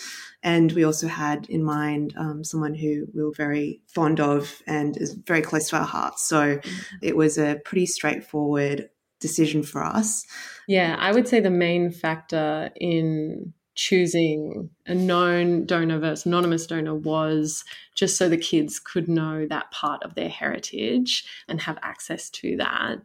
and 0.46 0.72
we 0.74 0.84
also 0.84 1.08
had 1.08 1.48
in 1.50 1.64
mind 1.64 2.14
um, 2.18 2.44
someone 2.44 2.76
who 2.76 3.08
we 3.16 3.24
were 3.24 3.34
very 3.36 3.82
fond 3.88 4.20
of 4.20 4.62
and 4.68 4.96
is 4.96 5.16
very 5.26 5.42
close 5.42 5.70
to 5.70 5.78
our 5.78 5.86
hearts. 5.86 6.28
So 6.28 6.58
mm-hmm. 6.58 6.96
it 7.02 7.18
was 7.18 7.40
a 7.40 7.60
pretty 7.66 7.88
straightforward 7.88 8.90
decision 9.20 9.64
for 9.64 9.84
us. 9.84 10.24
Yeah, 10.68 10.98
I 11.00 11.12
would 11.12 11.28
say 11.28 11.40
the 11.40 11.50
main 11.50 11.90
factor 11.90 12.70
in 12.76 13.54
choosing 13.76 14.70
a 14.88 14.96
known 14.96 15.66
donor 15.66 16.00
versus 16.00 16.26
anonymous 16.26 16.66
donor 16.66 16.96
was 16.96 17.64
just 17.94 18.18
so 18.18 18.28
the 18.28 18.38
kids 18.38 18.80
could 18.80 19.08
know 19.08 19.46
that 19.48 19.70
part 19.72 20.02
of 20.04 20.16
their 20.16 20.30
heritage 20.30 21.26
and 21.48 21.62
have 21.62 21.78
access 21.82 22.30
to 22.30 22.58
that. 22.58 22.98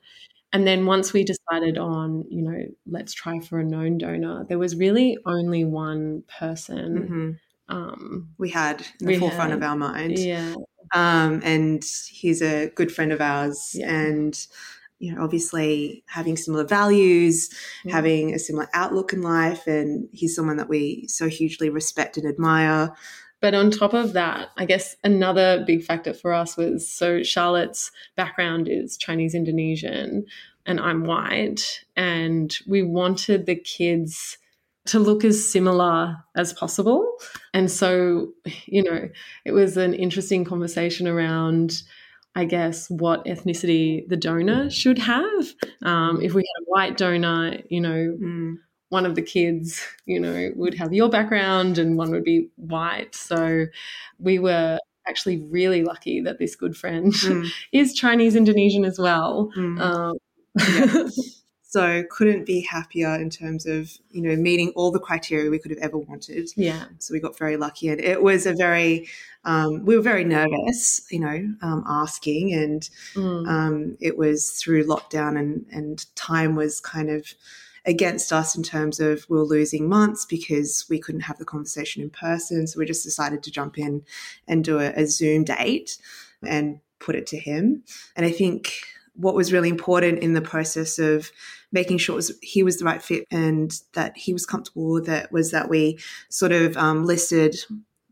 And 0.52 0.66
then 0.66 0.86
once 0.86 1.12
we 1.12 1.24
decided 1.24 1.78
on, 1.78 2.24
you 2.28 2.42
know, 2.42 2.64
let's 2.86 3.12
try 3.12 3.38
for 3.40 3.60
a 3.60 3.64
known 3.64 3.98
donor, 3.98 4.44
there 4.48 4.58
was 4.58 4.74
really 4.76 5.18
only 5.26 5.64
one 5.64 6.24
person. 6.38 7.38
Mm-hmm. 7.68 7.76
Um, 7.76 8.30
we 8.38 8.50
had 8.50 8.84
in 9.00 9.06
the 9.06 9.18
forefront 9.18 9.50
had, 9.50 9.58
of 9.58 9.62
our 9.62 9.76
mind. 9.76 10.18
Yeah. 10.18 10.54
Um, 10.92 11.40
and 11.44 11.84
he's 12.08 12.42
a 12.42 12.68
good 12.70 12.90
friend 12.90 13.12
of 13.12 13.20
ours. 13.20 13.72
Yeah. 13.74 13.94
And, 13.94 14.46
you 15.00 15.12
know, 15.12 15.24
obviously 15.24 16.04
having 16.06 16.36
similar 16.36 16.64
values, 16.64 17.50
yeah. 17.84 17.94
having 17.94 18.34
a 18.34 18.38
similar 18.38 18.68
outlook 18.74 19.12
in 19.12 19.22
life. 19.22 19.66
And 19.66 20.08
he's 20.12 20.36
someone 20.36 20.58
that 20.58 20.68
we 20.68 21.06
so 21.08 21.26
hugely 21.26 21.70
respect 21.70 22.16
and 22.16 22.28
admire. 22.28 22.94
But 23.40 23.54
on 23.54 23.70
top 23.70 23.94
of 23.94 24.12
that, 24.12 24.50
I 24.58 24.66
guess 24.66 24.96
another 25.02 25.64
big 25.66 25.82
factor 25.82 26.12
for 26.12 26.34
us 26.34 26.56
was 26.56 26.88
so 26.88 27.22
Charlotte's 27.22 27.90
background 28.14 28.68
is 28.68 28.98
Chinese 28.98 29.34
Indonesian 29.34 30.26
and 30.66 30.78
I'm 30.78 31.04
white. 31.04 31.82
And 31.96 32.56
we 32.68 32.82
wanted 32.82 33.46
the 33.46 33.56
kids 33.56 34.36
to 34.86 34.98
look 34.98 35.24
as 35.24 35.50
similar 35.50 36.16
as 36.36 36.52
possible. 36.52 37.16
And 37.54 37.70
so, 37.70 38.32
you 38.66 38.82
know, 38.82 39.08
it 39.46 39.52
was 39.52 39.78
an 39.78 39.94
interesting 39.94 40.44
conversation 40.44 41.08
around. 41.08 41.82
I 42.34 42.44
guess 42.44 42.88
what 42.88 43.24
ethnicity 43.24 44.06
the 44.08 44.16
donor 44.16 44.70
should 44.70 44.98
have. 44.98 45.52
Um, 45.82 46.22
if 46.22 46.32
we 46.32 46.42
had 46.42 46.62
a 46.62 46.70
white 46.70 46.96
donor, 46.96 47.58
you 47.68 47.80
know, 47.80 48.16
mm 48.20 48.56
one 48.90 49.06
of 49.06 49.14
the 49.14 49.22
kids, 49.22 49.80
you 50.04 50.20
know, 50.20 50.50
would 50.56 50.74
have 50.74 50.92
your 50.92 51.08
background 51.08 51.78
and 51.78 51.96
one 51.96 52.10
would 52.10 52.24
be 52.24 52.48
white. 52.56 53.14
So 53.14 53.66
we 54.18 54.38
were 54.38 54.78
actually 55.08 55.42
really 55.48 55.82
lucky 55.82 56.20
that 56.20 56.38
this 56.38 56.54
good 56.56 56.76
friend 56.76 57.12
mm. 57.12 57.48
is 57.72 57.94
Chinese 57.94 58.36
Indonesian 58.36 58.84
as 58.84 58.98
well. 58.98 59.50
Mm. 59.56 59.80
Um, 59.80 60.16
yeah. 60.58 61.04
So 61.70 62.02
couldn't 62.10 62.46
be 62.46 62.62
happier 62.62 63.14
in 63.14 63.30
terms 63.30 63.64
of, 63.64 63.96
you 64.10 64.20
know, 64.20 64.34
meeting 64.34 64.72
all 64.74 64.90
the 64.90 64.98
criteria 64.98 65.48
we 65.50 65.60
could 65.60 65.70
have 65.70 65.78
ever 65.78 65.98
wanted. 65.98 66.50
Yeah. 66.56 66.86
So 66.98 67.14
we 67.14 67.20
got 67.20 67.38
very 67.38 67.56
lucky. 67.56 67.86
And 67.86 68.00
it 68.00 68.24
was 68.24 68.44
a 68.44 68.54
very, 68.54 69.08
um, 69.44 69.84
we 69.84 69.94
were 69.94 70.02
very 70.02 70.24
nervous, 70.24 71.06
you 71.12 71.20
know, 71.20 71.54
um, 71.62 71.84
asking. 71.86 72.52
And 72.54 72.90
mm. 73.14 73.48
um, 73.48 73.96
it 74.00 74.18
was 74.18 74.50
through 74.50 74.84
lockdown 74.84 75.38
and, 75.38 75.64
and 75.70 76.04
time 76.16 76.56
was 76.56 76.80
kind 76.80 77.08
of 77.08 77.32
against 77.86 78.32
us 78.32 78.56
in 78.56 78.64
terms 78.64 78.98
of 78.98 79.24
we 79.28 79.38
are 79.38 79.44
losing 79.44 79.88
months 79.88 80.26
because 80.26 80.86
we 80.90 80.98
couldn't 80.98 81.20
have 81.20 81.38
the 81.38 81.44
conversation 81.44 82.02
in 82.02 82.10
person. 82.10 82.66
So 82.66 82.80
we 82.80 82.84
just 82.84 83.04
decided 83.04 83.44
to 83.44 83.50
jump 83.52 83.78
in 83.78 84.02
and 84.48 84.64
do 84.64 84.80
a, 84.80 84.90
a 84.96 85.06
Zoom 85.06 85.44
date 85.44 85.98
and 86.42 86.80
put 86.98 87.14
it 87.14 87.28
to 87.28 87.38
him. 87.38 87.84
And 88.16 88.26
I 88.26 88.32
think 88.32 88.82
what 89.14 89.36
was 89.36 89.52
really 89.52 89.68
important 89.68 90.18
in 90.18 90.32
the 90.32 90.40
process 90.40 90.98
of 90.98 91.30
making 91.72 91.98
sure 91.98 92.16
was, 92.16 92.32
he 92.42 92.62
was 92.62 92.78
the 92.78 92.84
right 92.84 93.02
fit 93.02 93.26
and 93.30 93.80
that 93.94 94.16
he 94.16 94.32
was 94.32 94.46
comfortable 94.46 94.92
with 94.92 95.08
it 95.08 95.30
was 95.30 95.50
that 95.50 95.68
we 95.68 95.98
sort 96.28 96.52
of 96.52 96.76
um, 96.76 97.04
listed 97.04 97.56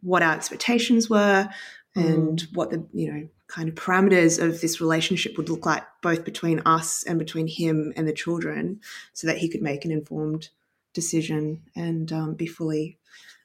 what 0.02 0.22
our 0.22 0.32
expectations 0.32 1.10
were 1.10 1.48
and 1.94 2.42
mm. 2.42 2.56
what 2.56 2.70
the 2.70 2.84
you 2.92 3.12
know 3.12 3.28
kind 3.48 3.68
of 3.68 3.74
parameters 3.74 4.42
of 4.42 4.60
this 4.60 4.80
relationship 4.80 5.36
would 5.36 5.48
look 5.48 5.64
like 5.64 5.82
both 6.02 6.24
between 6.24 6.60
us 6.66 7.02
and 7.04 7.18
between 7.18 7.46
him 7.46 7.92
and 7.96 8.06
the 8.06 8.12
children 8.12 8.80
so 9.14 9.26
that 9.26 9.38
he 9.38 9.48
could 9.48 9.62
make 9.62 9.84
an 9.84 9.90
informed 9.90 10.50
decision 10.92 11.62
and 11.74 12.12
um, 12.12 12.34
be 12.34 12.46
fully 12.46 12.98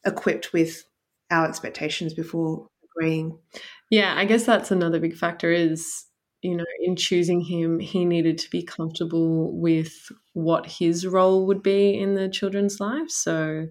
equipped 0.06 0.52
with 0.54 0.84
our 1.32 1.48
expectations 1.48 2.14
before 2.14 2.68
agreeing 2.84 3.38
yeah 3.90 4.14
i 4.18 4.26
guess 4.26 4.46
that's 4.46 4.72
another 4.72 5.00
big 5.00 5.16
factor 5.16 5.52
is 5.52 6.06
you 6.44 6.56
know 6.56 6.66
in 6.80 6.96
choosing 6.96 7.42
him 7.42 7.80
he 7.80 8.06
needed 8.06 8.38
to 8.38 8.50
be 8.50 8.62
comfortable 8.62 9.52
with 9.58 10.12
what 10.34 10.66
his 10.66 11.08
role 11.08 11.48
would 11.48 11.64
be 11.64 11.98
in 11.98 12.14
the 12.14 12.30
children's 12.30 12.80
lives 12.80 13.16
so 13.16 13.68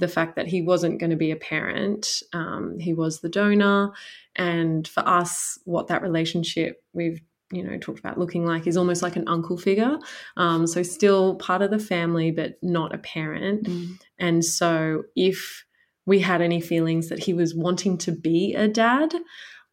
the 0.00 0.08
fact 0.08 0.34
that 0.36 0.48
he 0.48 0.62
wasn't 0.62 0.98
going 0.98 1.10
to 1.10 1.16
be 1.16 1.30
a 1.30 1.36
parent, 1.36 2.22
um, 2.32 2.78
he 2.78 2.92
was 2.92 3.20
the 3.20 3.28
donor. 3.28 3.92
And 4.34 4.88
for 4.88 5.06
us, 5.06 5.58
what 5.64 5.88
that 5.88 6.02
relationship 6.02 6.82
we've 6.92 7.20
you 7.52 7.64
know 7.64 7.76
talked 7.78 7.98
about 7.98 8.18
looking 8.18 8.46
like 8.46 8.68
is 8.68 8.76
almost 8.76 9.02
like 9.02 9.16
an 9.16 9.26
uncle 9.26 9.56
figure 9.58 9.98
um, 10.36 10.68
so 10.68 10.84
still 10.84 11.34
part 11.34 11.62
of 11.62 11.70
the 11.72 11.80
family 11.80 12.30
but 12.30 12.54
not 12.62 12.94
a 12.94 12.98
parent 12.98 13.64
mm. 13.64 13.98
and 14.20 14.44
so 14.44 15.02
if 15.16 15.64
we 16.06 16.20
had 16.20 16.40
any 16.40 16.60
feelings 16.60 17.08
that 17.08 17.18
he 17.24 17.34
was 17.34 17.52
wanting 17.52 17.98
to 17.98 18.12
be 18.12 18.54
a 18.54 18.68
dad 18.68 19.12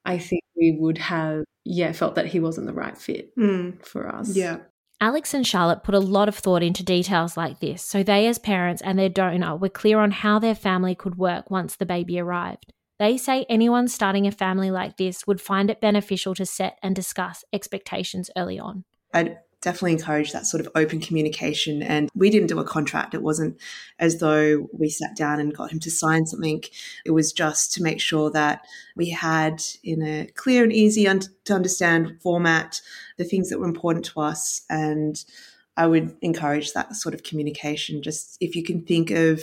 i 0.05 0.17
think 0.17 0.41
we 0.55 0.75
would 0.79 0.97
have 0.97 1.43
yeah 1.67 1.91
felt 1.91 2.15
that 2.15 2.27
he 2.27 2.39
wasn't 2.39 2.65
the 2.65 2.73
right 2.73 2.97
fit 2.97 3.35
mm. 3.37 3.83
for 3.85 4.07
us 4.07 4.35
yeah 4.35 4.57
Alex 4.99 5.35
and 5.35 5.45
Charlotte 5.45 5.83
put 5.83 5.93
a 5.93 5.99
lot 5.99 6.27
of 6.27 6.35
thought 6.35 6.63
into 6.63 6.83
details 6.83 7.37
like 7.37 7.59
this, 7.59 7.83
so 7.83 8.01
they, 8.01 8.25
as 8.25 8.39
parents 8.39 8.81
and 8.81 8.97
their 8.97 9.09
donor, 9.09 9.55
were 9.55 9.69
clear 9.69 9.99
on 9.99 10.09
how 10.09 10.39
their 10.39 10.55
family 10.55 10.95
could 10.95 11.19
work 11.19 11.51
once 11.51 11.75
the 11.75 11.85
baby 11.85 12.19
arrived. 12.19 12.73
They 12.97 13.15
say 13.15 13.45
anyone 13.47 13.87
starting 13.89 14.25
a 14.25 14.31
family 14.31 14.71
like 14.71 14.97
this 14.97 15.27
would 15.27 15.39
find 15.39 15.69
it 15.69 15.81
beneficial 15.81 16.33
to 16.33 16.47
set 16.47 16.79
and 16.81 16.95
discuss 16.95 17.43
expectations 17.53 18.31
early 18.35 18.57
on. 18.57 18.85
I'd 19.13 19.37
definitely 19.67 19.91
encourage 19.91 20.31
that 20.31 20.45
sort 20.45 20.61
of 20.61 20.69
open 20.75 21.01
communication. 21.01 21.83
And 21.83 22.09
we 22.15 22.29
didn't 22.29 22.47
do 22.47 22.59
a 22.59 22.63
contract. 22.63 23.13
It 23.13 23.21
wasn't 23.21 23.59
as 23.99 24.21
though 24.21 24.69
we 24.71 24.89
sat 24.89 25.13
down 25.13 25.41
and 25.41 25.53
got 25.53 25.73
him 25.73 25.79
to 25.81 25.91
sign 25.91 26.25
something. 26.25 26.63
It 27.05 27.11
was 27.11 27.33
just 27.33 27.73
to 27.73 27.83
make 27.83 27.99
sure 27.99 28.31
that 28.31 28.65
we 28.95 29.09
had 29.09 29.61
in 29.83 30.01
a 30.01 30.27
clear 30.35 30.63
and 30.63 30.71
easy 30.71 31.05
un- 31.05 31.19
to 31.43 31.53
understand 31.53 32.21
format 32.21 32.79
the 33.17 33.25
things 33.25 33.49
that 33.49 33.59
were 33.59 33.65
important 33.65 34.05
to 34.05 34.21
us. 34.21 34.61
And 34.69 35.21
I 35.75 35.85
would 35.85 36.15
encourage 36.21 36.71
that 36.71 36.95
sort 36.95 37.13
of 37.13 37.23
communication. 37.23 38.01
Just 38.01 38.37
if 38.39 38.55
you 38.55 38.63
can 38.63 38.83
think 38.83 39.11
of 39.11 39.41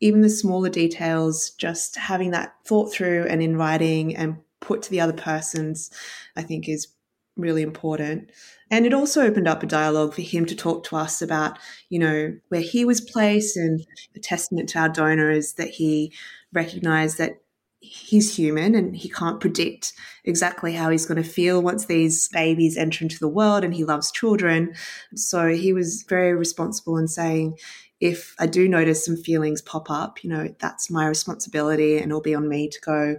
even 0.00 0.20
the 0.20 0.28
smaller 0.28 0.68
details, 0.68 1.48
just 1.56 1.96
having 1.96 2.32
that 2.32 2.56
thought 2.66 2.92
through 2.92 3.24
and 3.26 3.42
in 3.42 3.56
writing 3.56 4.14
and 4.16 4.36
put 4.60 4.82
to 4.82 4.90
the 4.90 5.00
other 5.00 5.14
person's, 5.14 5.90
I 6.36 6.42
think 6.42 6.68
is 6.68 6.88
really 7.36 7.62
important. 7.62 8.30
And 8.70 8.86
it 8.86 8.94
also 8.94 9.22
opened 9.22 9.48
up 9.48 9.62
a 9.62 9.66
dialogue 9.66 10.14
for 10.14 10.22
him 10.22 10.46
to 10.46 10.56
talk 10.56 10.84
to 10.84 10.96
us 10.96 11.22
about, 11.22 11.58
you 11.88 11.98
know, 11.98 12.36
where 12.48 12.60
he 12.60 12.84
was 12.84 13.00
placed. 13.00 13.56
And 13.56 13.84
a 14.14 14.20
testament 14.20 14.68
to 14.70 14.80
our 14.80 14.88
donor 14.88 15.30
is 15.30 15.54
that 15.54 15.68
he 15.68 16.12
recognized 16.52 17.18
that 17.18 17.42
he's 17.80 18.36
human 18.36 18.74
and 18.76 18.96
he 18.96 19.08
can't 19.08 19.40
predict 19.40 19.92
exactly 20.24 20.72
how 20.72 20.88
he's 20.88 21.04
going 21.04 21.20
to 21.20 21.28
feel 21.28 21.60
once 21.60 21.86
these 21.86 22.28
babies 22.28 22.76
enter 22.76 23.04
into 23.04 23.18
the 23.18 23.28
world 23.28 23.64
and 23.64 23.74
he 23.74 23.84
loves 23.84 24.12
children. 24.12 24.72
So 25.16 25.48
he 25.48 25.72
was 25.72 26.04
very 26.08 26.32
responsible 26.32 26.96
in 26.96 27.08
saying, 27.08 27.58
if 28.00 28.34
I 28.38 28.46
do 28.46 28.68
notice 28.68 29.04
some 29.04 29.16
feelings 29.16 29.62
pop 29.62 29.90
up, 29.90 30.22
you 30.22 30.30
know, 30.30 30.54
that's 30.60 30.90
my 30.90 31.06
responsibility 31.06 31.96
and 31.96 32.06
it'll 32.06 32.20
be 32.20 32.34
on 32.34 32.48
me 32.48 32.68
to 32.68 32.80
go 32.80 33.16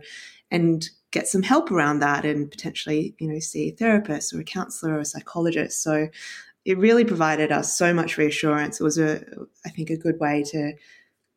and 0.50 0.90
get 1.14 1.28
some 1.28 1.44
help 1.44 1.72
around 1.72 2.00
that 2.00 2.26
and 2.26 2.50
potentially, 2.50 3.16
you 3.20 3.32
know, 3.32 3.40
see 3.40 3.70
a 3.70 3.76
therapist 3.76 4.34
or 4.34 4.42
a 4.42 4.44
counselor 4.44 4.96
or 4.96 5.00
a 5.00 5.06
psychologist. 5.06 5.82
So 5.82 6.10
it 6.66 6.78
really 6.78 7.06
provided 7.06 7.52
us 7.52 7.78
so 7.78 7.94
much 7.94 8.18
reassurance. 8.18 8.82
It 8.82 8.84
was 8.84 8.98
a, 8.98 9.24
I 9.66 9.70
think, 9.70 9.90
a 9.90 9.98
good 9.98 10.20
way 10.20 10.44
to 10.48 10.74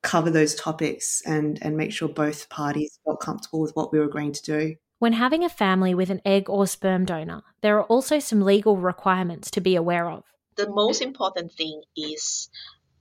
cover 0.03 0.31
those 0.31 0.55
topics 0.55 1.23
and 1.27 1.59
and 1.63 1.77
make 1.77 1.93
sure 1.93 2.09
both 2.09 2.49
parties 2.49 2.99
felt 3.05 3.21
comfortable 3.21 3.61
with 3.61 3.75
what 3.77 3.93
we 3.93 3.99
were 3.99 4.07
agreeing 4.07 4.33
to 4.33 4.43
do. 4.43 4.75
When 4.99 5.13
having 5.13 5.45
a 5.45 5.51
family 5.51 5.95
with 5.95 6.11
an 6.11 6.23
egg 6.25 6.49
or 6.49 6.67
sperm 6.67 7.05
donor, 7.05 7.43
there 7.61 7.77
are 7.77 7.85
also 7.85 8.19
some 8.19 8.41
legal 8.41 8.79
requirements 8.79 9.51
to 9.51 9.61
be 9.61 9.77
aware 9.77 10.09
of. 10.09 10.25
The 10.57 10.71
most 10.71 11.03
important 11.03 11.53
thing 11.53 11.83
is 11.95 12.49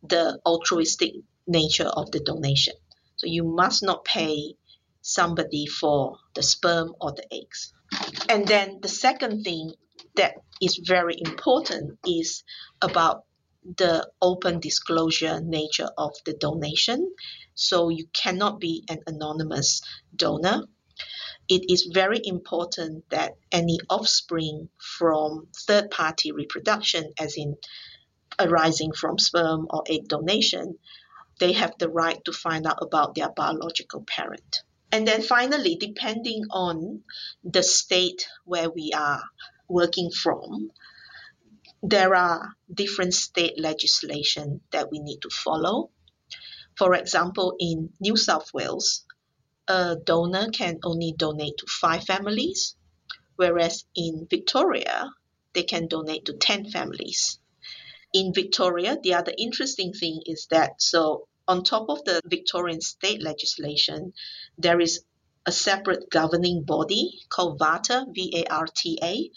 the 0.04 0.40
altruistic 0.46 1.14
nature 1.48 1.88
of 1.88 2.12
the 2.12 2.20
donation. 2.20 2.74
So 3.16 3.28
you 3.28 3.46
must 3.46 3.82
not 3.82 4.04
pay 4.04 4.56
somebody 5.06 5.68
for 5.68 6.18
the 6.34 6.42
sperm 6.42 6.96
or 7.00 7.12
the 7.12 7.32
eggs. 7.32 7.72
And 8.28 8.48
then 8.48 8.80
the 8.82 8.88
second 8.88 9.44
thing 9.44 9.74
that 10.16 10.34
is 10.60 10.78
very 10.78 11.16
important 11.24 12.00
is 12.08 12.44
about 12.82 13.24
the 13.78 14.10
open 14.20 14.60
disclosure 14.60 15.40
nature 15.42 15.90
of 15.96 16.14
the 16.26 16.34
donation. 16.34 17.14
So 17.54 17.90
you 17.90 18.08
cannot 18.14 18.60
be 18.60 18.84
an 18.90 19.02
anonymous 19.06 19.82
donor. 20.16 20.64
It 21.48 21.70
is 21.70 21.92
very 21.94 22.20
important 22.24 23.08
that 23.12 23.34
any 23.52 23.78
offspring 23.92 24.70
from 24.98 25.50
third 25.68 25.92
party 25.92 26.32
reproduction, 26.32 27.14
as 27.20 27.38
in 27.38 27.58
arising 28.40 28.94
from 28.94 29.20
sperm 29.20 29.68
or 29.70 29.84
egg 29.88 30.08
donation, 30.08 30.80
they 31.40 31.52
have 31.54 31.74
the 31.78 31.90
right 31.90 32.20
to 32.26 32.32
find 32.32 32.66
out 32.66 32.80
about 32.82 33.14
their 33.14 33.30
biological 33.30 34.04
parent. 34.04 34.64
And 34.96 35.06
then 35.06 35.24
finally, 35.24 35.76
depending 35.76 36.46
on 36.52 37.04
the 37.44 37.64
state 37.64 38.30
where 38.46 38.70
we 38.70 38.94
are 38.96 39.22
working 39.68 40.10
from, 40.10 40.72
there 41.84 42.16
are 42.16 42.56
different 42.74 43.14
state 43.14 43.60
legislation 43.60 44.62
that 44.72 44.90
we 44.90 45.00
need 45.00 45.20
to 45.24 45.30
follow. 45.30 45.90
For 46.78 46.94
example, 46.96 47.58
in 47.60 47.90
New 48.00 48.16
South 48.16 48.54
Wales, 48.54 49.04
a 49.68 49.98
donor 49.98 50.48
can 50.52 50.80
only 50.86 51.12
donate 51.12 51.58
to 51.58 51.68
five 51.68 52.06
families, 52.06 52.78
whereas 53.36 53.84
in 53.96 54.28
Victoria, 54.30 55.10
they 55.52 55.64
can 55.64 55.88
donate 55.88 56.24
to 56.28 56.38
10 56.38 56.72
families. 56.72 57.38
In 58.14 58.34
Victoria, 58.34 58.98
the 59.04 59.16
other 59.16 59.34
interesting 59.38 59.92
thing 59.92 60.22
is 60.26 60.48
that 60.52 60.82
so 60.82 61.28
on 61.48 61.64
top 61.64 61.90
of 61.90 62.04
the 62.06 62.22
Victorian 62.26 62.82
state 62.82 63.22
legislation, 63.22 64.14
there 64.58 64.80
is 64.80 65.04
a 65.46 65.52
separate 65.52 66.10
governing 66.10 66.64
body 66.64 67.20
called 67.30 67.60
VARTA, 67.60 68.08
V-A-R-T-A, 68.12 69.30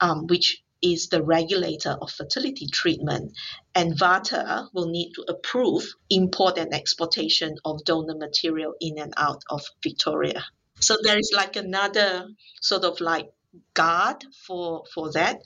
um, 0.00 0.26
which 0.26 0.62
is 0.82 1.08
the 1.08 1.22
regulator 1.22 1.96
of 2.00 2.10
fertility 2.10 2.66
treatment. 2.66 3.32
And 3.74 3.96
VARTA 3.96 4.68
will 4.72 4.88
need 4.88 5.12
to 5.14 5.24
approve 5.28 5.84
import 6.10 6.58
and 6.58 6.74
exportation 6.74 7.54
of 7.64 7.84
donor 7.84 8.16
material 8.16 8.74
in 8.80 8.98
and 8.98 9.14
out 9.16 9.42
of 9.48 9.62
Victoria. 9.82 10.44
So 10.80 10.96
there 11.02 11.18
is 11.18 11.32
like 11.34 11.54
another 11.54 12.26
sort 12.60 12.84
of 12.84 13.00
like 13.00 13.30
guard 13.74 14.24
for 14.46 14.84
for 14.92 15.12
that 15.12 15.38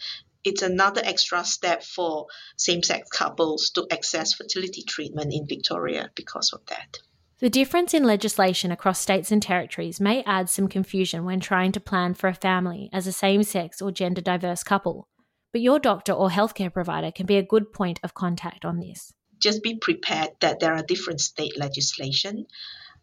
it's 0.46 0.62
another 0.62 1.02
extra 1.04 1.44
step 1.44 1.82
for 1.82 2.26
same 2.56 2.82
sex 2.82 3.08
couples 3.10 3.70
to 3.70 3.86
access 3.90 4.32
fertility 4.32 4.82
treatment 4.82 5.34
in 5.34 5.46
Victoria 5.46 6.10
because 6.14 6.52
of 6.52 6.64
that. 6.66 6.98
The 7.38 7.50
difference 7.50 7.92
in 7.92 8.04
legislation 8.04 8.72
across 8.72 8.98
states 8.98 9.30
and 9.30 9.42
territories 9.42 10.00
may 10.00 10.22
add 10.22 10.48
some 10.48 10.68
confusion 10.68 11.24
when 11.24 11.40
trying 11.40 11.72
to 11.72 11.80
plan 11.80 12.14
for 12.14 12.28
a 12.28 12.34
family 12.34 12.88
as 12.94 13.06
a 13.06 13.12
same 13.12 13.42
sex 13.42 13.82
or 13.82 13.90
gender 13.92 14.22
diverse 14.22 14.62
couple, 14.62 15.08
but 15.52 15.60
your 15.60 15.78
doctor 15.78 16.12
or 16.12 16.30
healthcare 16.30 16.72
provider 16.72 17.10
can 17.10 17.26
be 17.26 17.36
a 17.36 17.42
good 17.42 17.72
point 17.72 18.00
of 18.02 18.14
contact 18.14 18.64
on 18.64 18.78
this. 18.78 19.12
Just 19.38 19.62
be 19.62 19.76
prepared 19.76 20.30
that 20.40 20.60
there 20.60 20.74
are 20.74 20.82
different 20.82 21.20
state 21.20 21.58
legislation. 21.58 22.46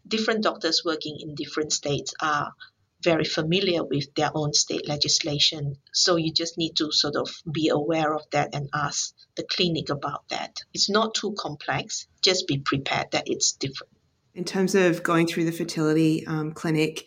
Different 0.08 0.42
doctors 0.42 0.82
working 0.84 1.16
in 1.20 1.36
different 1.36 1.72
states 1.72 2.12
are 2.20 2.54
very 3.04 3.24
familiar 3.24 3.84
with 3.84 4.14
their 4.14 4.30
own 4.34 4.54
state 4.54 4.88
legislation. 4.88 5.76
So 5.92 6.16
you 6.16 6.32
just 6.32 6.58
need 6.58 6.76
to 6.76 6.90
sort 6.90 7.16
of 7.16 7.28
be 7.50 7.68
aware 7.68 8.14
of 8.14 8.22
that 8.32 8.54
and 8.54 8.68
ask 8.74 9.14
the 9.36 9.44
clinic 9.44 9.90
about 9.90 10.28
that. 10.30 10.56
It's 10.72 10.90
not 10.90 11.14
too 11.14 11.34
complex, 11.38 12.08
just 12.22 12.48
be 12.48 12.58
prepared 12.58 13.12
that 13.12 13.24
it's 13.26 13.52
different. 13.52 13.92
In 14.34 14.44
terms 14.44 14.74
of 14.74 15.02
going 15.02 15.28
through 15.28 15.44
the 15.44 15.52
fertility 15.52 16.26
um, 16.26 16.52
clinic, 16.52 17.06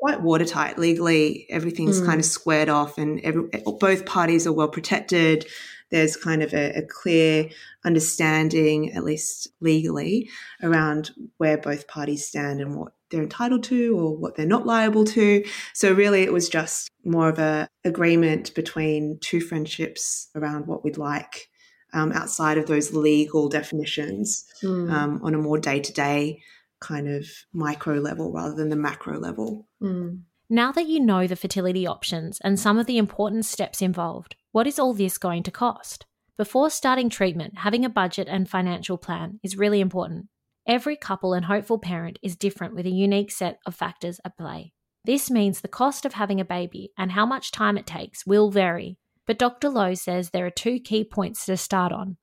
quite 0.00 0.22
watertight 0.22 0.78
legally. 0.78 1.46
Everything's 1.50 2.00
mm. 2.00 2.06
kind 2.06 2.18
of 2.18 2.24
squared 2.24 2.70
off, 2.70 2.96
and 2.98 3.20
every, 3.20 3.42
both 3.78 4.06
parties 4.06 4.46
are 4.46 4.52
well 4.52 4.68
protected. 4.68 5.46
There's 5.90 6.16
kind 6.16 6.42
of 6.42 6.54
a, 6.54 6.72
a, 6.78 6.82
clear 6.82 7.48
understanding, 7.84 8.92
at 8.92 9.04
least 9.04 9.48
legally, 9.60 10.28
around 10.62 11.10
where 11.38 11.58
both 11.58 11.88
parties 11.88 12.26
stand 12.26 12.60
and 12.60 12.76
what 12.76 12.92
they're 13.10 13.22
entitled 13.22 13.64
to 13.64 13.98
or 13.98 14.16
what 14.16 14.36
they're 14.36 14.46
not 14.46 14.66
liable 14.66 15.04
to. 15.04 15.44
So 15.74 15.92
really, 15.92 16.22
it 16.22 16.32
was 16.32 16.48
just 16.48 16.90
more 17.04 17.28
of 17.28 17.38
a 17.38 17.68
agreement 17.84 18.54
between 18.54 19.18
two 19.20 19.40
friendships 19.40 20.28
around 20.34 20.66
what 20.66 20.84
we'd 20.84 20.98
like. 20.98 21.48
Um, 21.92 22.12
outside 22.12 22.56
of 22.56 22.66
those 22.66 22.92
legal 22.92 23.48
definitions, 23.48 24.44
mm. 24.62 24.92
um, 24.92 25.20
on 25.24 25.34
a 25.34 25.38
more 25.38 25.58
day 25.58 25.80
to 25.80 25.92
day 25.92 26.40
kind 26.80 27.08
of 27.08 27.26
micro 27.52 27.94
level 27.94 28.32
rather 28.32 28.54
than 28.54 28.68
the 28.68 28.76
macro 28.76 29.18
level. 29.18 29.66
Mm. 29.82 30.20
Now 30.48 30.72
that 30.72 30.88
you 30.88 30.98
know 30.98 31.26
the 31.26 31.36
fertility 31.36 31.86
options 31.86 32.40
and 32.42 32.58
some 32.58 32.78
of 32.78 32.86
the 32.86 32.98
important 32.98 33.44
steps 33.44 33.80
involved, 33.80 34.34
what 34.52 34.66
is 34.66 34.80
all 34.80 34.94
this 34.94 35.16
going 35.16 35.44
to 35.44 35.50
cost? 35.52 36.06
Before 36.36 36.70
starting 36.70 37.08
treatment, 37.08 37.58
having 37.58 37.84
a 37.84 37.90
budget 37.90 38.26
and 38.28 38.48
financial 38.48 38.98
plan 38.98 39.38
is 39.44 39.56
really 39.56 39.80
important. 39.80 40.26
Every 40.66 40.96
couple 40.96 41.34
and 41.34 41.44
hopeful 41.44 41.78
parent 41.78 42.18
is 42.20 42.36
different 42.36 42.74
with 42.74 42.84
a 42.84 42.90
unique 42.90 43.30
set 43.30 43.58
of 43.64 43.76
factors 43.76 44.20
at 44.24 44.36
play. 44.36 44.72
This 45.04 45.30
means 45.30 45.60
the 45.60 45.68
cost 45.68 46.04
of 46.04 46.14
having 46.14 46.40
a 46.40 46.44
baby 46.44 46.90
and 46.98 47.12
how 47.12 47.24
much 47.26 47.52
time 47.52 47.78
it 47.78 47.86
takes 47.86 48.26
will 48.26 48.50
vary, 48.50 48.98
but 49.24 49.38
Dr. 49.38 49.68
Low 49.68 49.94
says 49.94 50.30
there 50.30 50.46
are 50.46 50.50
two 50.50 50.80
key 50.80 51.04
points 51.04 51.46
to 51.46 51.56
start 51.56 51.92
on. 51.92 52.16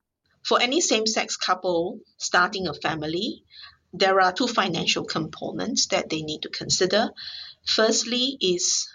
For 0.44 0.60
any 0.60 0.82
same 0.82 1.06
sex 1.06 1.34
couple 1.36 2.00
starting 2.18 2.68
a 2.68 2.74
family, 2.74 3.42
there 3.94 4.20
are 4.20 4.32
two 4.32 4.48
financial 4.48 5.04
components 5.04 5.86
that 5.86 6.10
they 6.10 6.20
need 6.20 6.42
to 6.42 6.50
consider. 6.50 7.08
Firstly, 7.66 8.36
is 8.40 8.86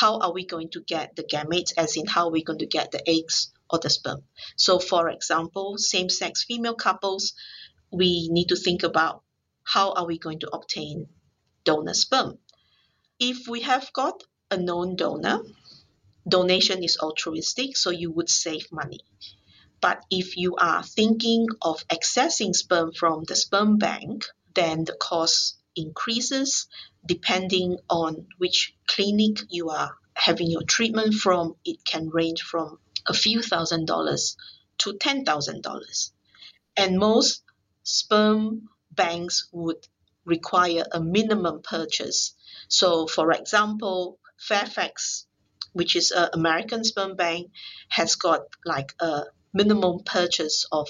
how 0.00 0.18
are 0.18 0.32
we 0.34 0.44
going 0.44 0.68
to 0.68 0.82
get 0.82 1.16
the 1.16 1.24
gametes, 1.24 1.72
as 1.78 1.96
in 1.96 2.06
how 2.06 2.26
are 2.26 2.30
we 2.30 2.44
going 2.44 2.58
to 2.58 2.66
get 2.66 2.90
the 2.90 3.08
eggs 3.08 3.50
or 3.70 3.78
the 3.78 3.88
sperm. 3.88 4.22
So, 4.54 4.78
for 4.78 5.08
example, 5.08 5.78
same 5.78 6.10
sex 6.10 6.44
female 6.44 6.74
couples, 6.74 7.32
we 7.90 8.28
need 8.30 8.48
to 8.48 8.56
think 8.56 8.82
about 8.82 9.22
how 9.64 9.92
are 9.92 10.04
we 10.06 10.18
going 10.18 10.40
to 10.40 10.50
obtain 10.50 11.08
donor 11.64 11.94
sperm. 11.94 12.38
If 13.18 13.48
we 13.48 13.62
have 13.62 13.90
got 13.94 14.22
a 14.50 14.58
known 14.58 14.96
donor, 14.96 15.40
donation 16.28 16.84
is 16.84 16.98
altruistic, 16.98 17.74
so 17.78 17.88
you 17.88 18.10
would 18.10 18.28
save 18.28 18.70
money. 18.70 19.00
But 19.80 20.02
if 20.10 20.36
you 20.36 20.56
are 20.56 20.82
thinking 20.82 21.46
of 21.62 21.88
accessing 21.88 22.54
sperm 22.54 22.92
from 22.92 23.24
the 23.24 23.34
sperm 23.34 23.78
bank, 23.78 24.26
then 24.54 24.84
the 24.84 24.96
cost 25.00 25.56
increases 25.76 26.66
depending 27.04 27.78
on 27.88 28.26
which 28.38 28.74
clinic 28.86 29.38
you 29.50 29.70
are 29.70 29.92
having 30.14 30.50
your 30.50 30.62
treatment 30.62 31.14
from. 31.14 31.54
It 31.64 31.84
can 31.84 32.08
range 32.08 32.42
from 32.42 32.78
a 33.06 33.14
few 33.14 33.42
thousand 33.42 33.86
dollars 33.86 34.36
to 34.78 34.94
$10,000. 34.94 36.10
And 36.76 36.98
most 36.98 37.42
sperm 37.82 38.68
banks 38.90 39.48
would 39.52 39.86
require 40.24 40.84
a 40.92 41.00
minimum 41.00 41.62
purchase. 41.62 42.34
So, 42.68 43.06
for 43.06 43.32
example, 43.32 44.18
Fairfax, 44.38 45.26
which 45.72 45.96
is 45.96 46.10
an 46.10 46.30
American 46.32 46.84
sperm 46.84 47.16
bank, 47.16 47.50
has 47.88 48.16
got 48.16 48.42
like 48.64 48.94
a 49.00 49.24
minimum 49.54 50.00
purchase 50.04 50.66
of 50.72 50.88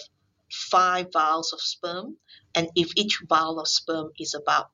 five 0.51 1.09
vials 1.13 1.53
of 1.53 1.61
sperm, 1.61 2.17
and 2.55 2.69
if 2.75 2.93
each 2.97 3.23
vial 3.29 3.61
of 3.61 3.69
sperm 3.69 4.11
is 4.19 4.35
about 4.35 4.71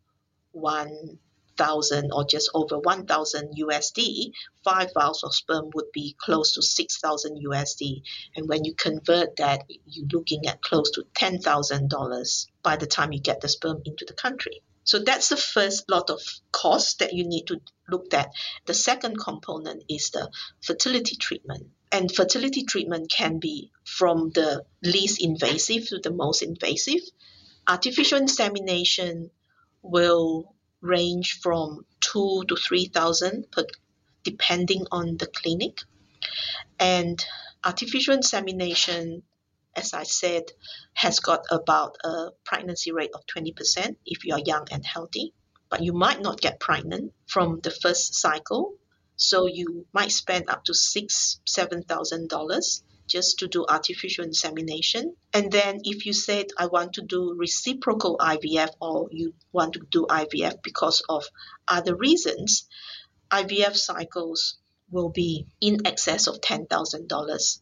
1,000 0.52 2.10
or 2.12 2.24
just 2.24 2.50
over 2.54 2.78
1,000 2.78 3.56
USD, 3.58 4.32
five 4.64 4.90
vials 4.94 5.22
of 5.24 5.34
sperm 5.34 5.70
would 5.74 5.92
be 5.92 6.16
close 6.18 6.54
to 6.54 6.62
6,000 6.62 7.44
USD. 7.44 8.02
And 8.36 8.48
when 8.48 8.64
you 8.64 8.74
convert 8.74 9.36
that, 9.36 9.64
you're 9.86 10.08
looking 10.12 10.46
at 10.46 10.62
close 10.62 10.90
to 10.92 11.04
$10,000 11.14 12.46
by 12.62 12.76
the 12.76 12.86
time 12.86 13.12
you 13.12 13.20
get 13.20 13.40
the 13.40 13.48
sperm 13.48 13.82
into 13.84 14.04
the 14.06 14.14
country. 14.14 14.62
So 14.84 14.98
that's 14.98 15.28
the 15.28 15.36
first 15.36 15.88
lot 15.88 16.10
of 16.10 16.20
costs 16.50 16.94
that 16.94 17.12
you 17.12 17.24
need 17.24 17.46
to 17.46 17.60
look 17.88 18.12
at. 18.14 18.30
The 18.66 18.74
second 18.74 19.16
component 19.16 19.84
is 19.88 20.10
the 20.10 20.30
fertility 20.60 21.16
treatment. 21.16 21.68
And 21.92 22.12
fertility 22.12 22.64
treatment 22.64 23.10
can 23.10 23.38
be 23.38 23.70
from 23.84 24.30
the 24.30 24.64
least 24.82 25.22
invasive 25.22 25.88
to 25.88 25.98
the 25.98 26.10
most 26.10 26.42
invasive. 26.42 27.02
Artificial 27.68 28.18
insemination 28.18 29.30
will 29.82 30.54
range 30.80 31.40
from 31.40 31.84
two 32.00 32.44
to 32.48 32.56
three 32.56 32.86
thousand 32.86 33.50
per 33.50 33.64
depending 34.24 34.86
on 34.92 35.16
the 35.16 35.26
clinic. 35.26 35.80
And 36.78 37.24
artificial 37.64 38.14
insemination, 38.14 39.22
as 39.74 39.94
I 39.94 40.04
said, 40.04 40.44
has 40.94 41.20
got 41.20 41.44
about 41.50 41.96
a 42.04 42.30
pregnancy 42.44 42.92
rate 42.92 43.10
of 43.14 43.26
20% 43.26 43.96
if 44.06 44.24
you 44.24 44.34
are 44.34 44.40
young 44.40 44.68
and 44.70 44.84
healthy. 44.84 45.32
But 45.68 45.82
you 45.82 45.92
might 45.92 46.20
not 46.20 46.40
get 46.40 46.60
pregnant 46.60 47.12
from 47.26 47.60
the 47.60 47.70
first 47.70 48.14
cycle 48.14 48.74
so 49.16 49.46
you 49.46 49.86
might 49.92 50.12
spend 50.12 50.50
up 50.50 50.64
to 50.64 50.74
six, 50.74 51.40
seven 51.46 51.82
thousand 51.82 52.28
dollars 52.28 52.82
just 53.12 53.40
to 53.40 53.46
do 53.46 53.66
artificial 53.68 54.24
insemination. 54.24 55.14
And 55.34 55.52
then 55.52 55.80
if 55.84 56.06
you 56.06 56.14
said 56.14 56.46
I 56.58 56.66
want 56.66 56.94
to 56.94 57.02
do 57.02 57.34
reciprocal 57.36 58.16
IVF 58.16 58.70
or 58.80 59.08
you 59.12 59.34
want 59.52 59.74
to 59.74 59.80
do 59.90 60.06
IVF 60.08 60.62
because 60.62 61.02
of 61.10 61.22
other 61.68 61.94
reasons, 61.94 62.66
IVF 63.30 63.76
cycles 63.76 64.56
will 64.90 65.10
be 65.10 65.46
in 65.60 65.86
excess 65.86 66.26
of 66.26 66.40
$10,000 66.40 67.60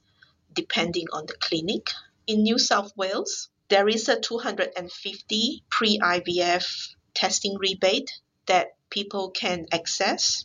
depending 0.53 1.07
on 1.13 1.27
the 1.27 1.35
clinic. 1.35 1.89
In 2.29 2.45
New 2.45 2.59
South 2.59 2.97
Wales, 2.97 3.49
there 3.69 3.89
is 3.89 4.09
a 4.09 4.21
250 4.21 5.65
pre-IVF 5.69 6.95
testing 7.13 7.57
rebate 7.59 8.13
that 8.47 8.69
people 8.89 9.31
can 9.31 9.67
access 9.73 10.45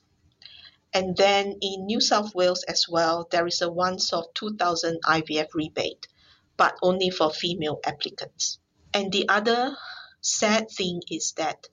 and 0.94 1.18
then 1.18 1.58
in 1.62 1.86
New 1.86 2.00
South 2.00 2.34
Wales 2.34 2.64
as 2.64 2.86
well, 2.88 3.28
there 3.32 3.48
is 3.48 3.62
a 3.62 3.72
once 3.72 4.14
off 4.14 4.34
2000 4.34 5.00
IVF 5.06 5.54
rebate, 5.54 6.08
but 6.58 6.78
only 6.82 7.10
for 7.10 7.32
female 7.32 7.80
applicants. 7.86 8.60
And 8.94 9.12
the 9.12 9.28
other 9.28 9.76
sad 10.22 10.72
thing 10.72 11.02
is 11.12 11.34
that 11.34 11.68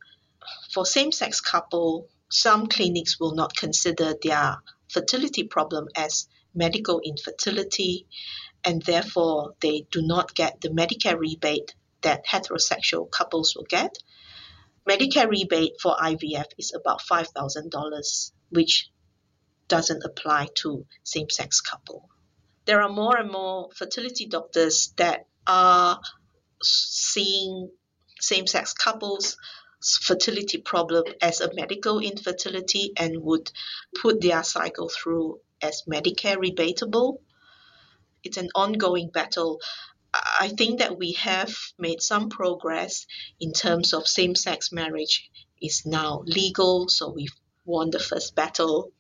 for 0.73 0.85
same 0.85 1.13
sex 1.13 1.41
couple, 1.41 2.09
some 2.29 2.67
clinics 2.67 3.21
will 3.21 3.35
not 3.35 3.57
consider 3.57 4.15
their 4.23 4.57
fertility 4.89 5.45
problem 5.45 5.87
as 5.97 6.29
medical 6.55 7.01
infertility, 7.01 8.07
and 8.65 8.83
therefore 8.83 9.55
they 9.61 9.87
do 9.91 10.03
not 10.03 10.35
get 10.35 10.61
the 10.61 10.69
Medicare 10.69 11.19
rebate 11.19 11.75
that 12.03 12.27
heterosexual 12.27 13.11
couples 13.11 13.55
will 13.55 13.67
get. 13.69 13.99
Medicare 14.89 15.29
rebate 15.29 15.75
for 15.81 15.95
IVF 15.97 16.47
is 16.59 16.75
about 16.75 17.01
$5,000, 17.03 18.33
which 18.51 18.91
doesn't 19.69 20.05
apply 20.05 20.49
to 20.57 20.87
same 21.03 21.31
sex 21.31 21.61
couple. 21.61 22.09
There 22.65 22.83
are 22.83 22.93
more 22.93 23.17
and 23.17 23.31
more 23.31 23.71
fertility 23.75 24.27
doctors 24.27 24.93
that 24.97 25.27
are 25.47 26.01
seeing 26.63 27.71
same 28.21 28.47
sex 28.47 28.73
couples 28.73 29.37
fertility 30.01 30.59
problem 30.59 31.05
as 31.21 31.41
a 31.41 31.53
medical 31.55 31.99
infertility 31.99 32.93
and 32.97 33.23
would 33.23 33.51
put 34.01 34.21
their 34.21 34.45
cycle 34.45 34.89
through 34.89 35.41
as 35.61 35.83
Medicare 35.91 36.37
rebatable. 36.37 37.19
It's 38.23 38.37
an 38.37 38.51
ongoing 38.55 39.11
battle. 39.11 39.61
I 40.15 40.49
think 40.49 40.79
that 40.79 40.99
we 40.99 41.13
have 41.13 41.53
made 41.79 42.03
some 42.03 42.29
progress 42.29 43.07
in 43.41 43.53
terms 43.53 43.93
of 43.93 44.07
same 44.07 44.35
sex 44.35 44.71
marriage 44.71 45.31
is 45.61 45.85
now 45.85 46.23
legal, 46.27 46.89
so 46.89 47.11
we've 47.11 47.35
won 47.65 47.91
the 47.91 47.99
first 47.99 48.35
battle 48.35 48.93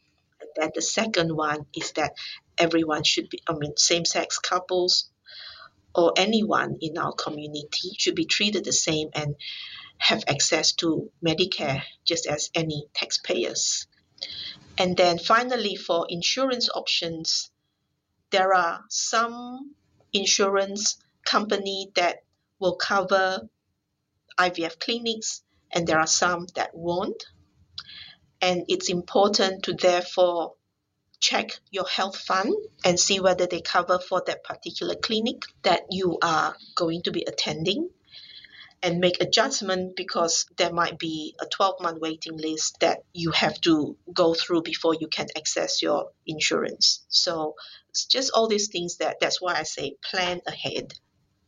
then 0.57 0.71
the 0.75 0.83
second 0.83 1.35
one 1.35 1.66
is 1.76 1.93
that 1.93 2.14
everyone 2.59 3.05
should 3.05 3.29
be, 3.29 3.43
I 3.49 3.55
mean, 3.55 3.76
same 3.76 4.05
sex 4.05 4.39
couples 4.39 5.11
or 5.95 6.12
anyone 6.16 6.79
in 6.81 6.99
our 6.99 7.12
community 7.12 7.91
should 7.99 8.14
be 8.14 8.24
treated 8.24 8.64
the 8.64 8.72
same 8.72 9.11
and 9.14 9.37
have 9.99 10.24
access 10.26 10.72
to 10.72 11.11
Medicare 11.24 11.83
just 12.05 12.26
as 12.26 12.51
any 12.55 12.87
taxpayers. 12.95 13.87
And 14.79 14.97
then 14.97 15.18
finally, 15.18 15.76
for 15.76 16.07
insurance 16.09 16.68
options, 16.74 17.51
there 18.31 18.55
are 18.55 18.85
some 18.89 19.74
insurance 20.12 20.97
company 21.24 21.91
that 21.95 22.24
will 22.59 22.76
cover 22.76 23.49
IVF 24.39 24.79
clinics, 24.79 25.43
and 25.70 25.87
there 25.87 25.99
are 25.99 26.07
some 26.07 26.47
that 26.55 26.74
won't. 26.74 27.24
And 28.43 28.64
it's 28.68 28.90
important 28.90 29.64
to 29.64 29.72
therefore 29.72 30.55
check 31.20 31.53
your 31.70 31.86
health 31.86 32.18
fund 32.18 32.53
and 32.84 32.99
see 32.99 33.20
whether 33.20 33.47
they 33.47 33.61
cover 33.61 33.99
for 33.99 34.22
that 34.26 34.45
particular 34.45 34.97
clinic 34.97 35.43
that 35.62 35.82
you 35.90 36.18
are 36.20 36.57
going 36.74 37.03
to 37.03 37.12
be 37.12 37.24
attending 37.26 37.88
and 38.82 38.99
make 38.99 39.22
adjustment 39.22 39.95
because 39.95 40.47
there 40.57 40.72
might 40.72 40.99
be 40.99 41.36
a 41.40 41.47
12 41.47 41.80
month 41.80 42.01
waiting 42.01 42.36
list 42.36 42.80
that 42.80 43.05
you 43.14 43.30
have 43.30 43.61
to 43.61 43.97
go 44.12 44.34
through 44.34 44.62
before 44.62 44.95
you 44.95 45.07
can 45.07 45.28
access 45.36 45.80
your 45.80 46.11
insurance. 46.26 47.05
So 47.09 47.55
it's 47.93 48.07
just 48.07 48.32
all 48.34 48.49
these 48.49 48.68
things 48.68 48.97
that 48.97 49.18
that's 49.20 49.40
why 49.40 49.55
i 49.55 49.64
say 49.64 49.97
plan 50.03 50.40
ahead 50.47 50.95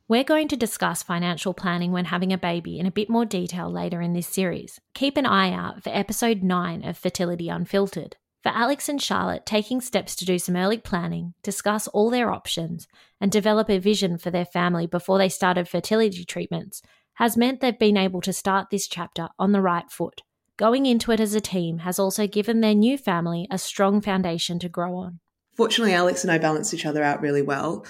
we're 0.07 0.25
going 0.25 0.49
to 0.49 0.57
discuss 0.57 1.03
financial 1.03 1.55
planning 1.55 1.91
when 1.91 2.05
having 2.05 2.33
a 2.33 2.39
baby 2.39 2.79
in 2.79 2.85
a 2.85 2.91
bit 2.91 3.09
more 3.09 3.25
detail 3.25 3.71
later 3.71 4.03
in 4.03 4.13
this 4.13 4.27
series. 4.27 4.79
Keep 4.95 5.17
an 5.17 5.25
eye 5.25 5.53
out 5.53 5.83
for 5.83 5.89
episode 5.91 6.43
9 6.43 6.85
of 6.85 6.99
Fertility 6.99 7.49
Unfiltered. 7.49 8.17
For 8.43 8.51
Alex 8.51 8.91
and 8.91 9.01
Charlotte, 9.01 9.47
taking 9.47 9.81
steps 9.81 10.15
to 10.17 10.27
do 10.27 10.39
some 10.39 10.57
early 10.57 10.77
planning, 10.77 11.33
discuss 11.43 11.89
all 11.89 12.11
their 12.11 12.31
options, 12.31 12.87
and 13.19 13.33
develop 13.33 13.71
a 13.71 13.79
vision 13.79 14.19
for 14.19 14.31
their 14.31 14.45
family 14.45 14.87
before 14.87 15.17
they 15.17 15.31
started 15.31 15.69
fertility 15.69 16.25
treatments 16.27 16.83
has 17.15 17.37
meant 17.37 17.61
they've 17.61 17.79
been 17.79 17.97
able 17.97 18.21
to 18.21 18.33
start 18.33 18.69
this 18.71 18.87
chapter 18.87 19.29
on 19.39 19.53
the 19.53 19.63
right 19.63 19.91
foot. 19.91 20.21
Going 20.59 20.85
into 20.85 21.13
it 21.13 21.21
as 21.21 21.35
a 21.35 21.41
team 21.41 21.79
has 21.79 21.99
also 21.99 22.27
given 22.27 22.61
their 22.61 22.75
new 22.75 22.99
family 22.99 23.47
a 23.51 23.57
strong 23.57 24.03
foundation 24.03 24.59
to 24.59 24.69
grow 24.69 24.97
on. 24.97 25.21
Fortunately, 25.55 25.95
Alex 25.95 26.25
and 26.25 26.31
I 26.31 26.39
balance 26.39 26.75
each 26.75 26.85
other 26.85 27.03
out 27.03 27.23
really 27.23 27.43
well. 27.43 27.87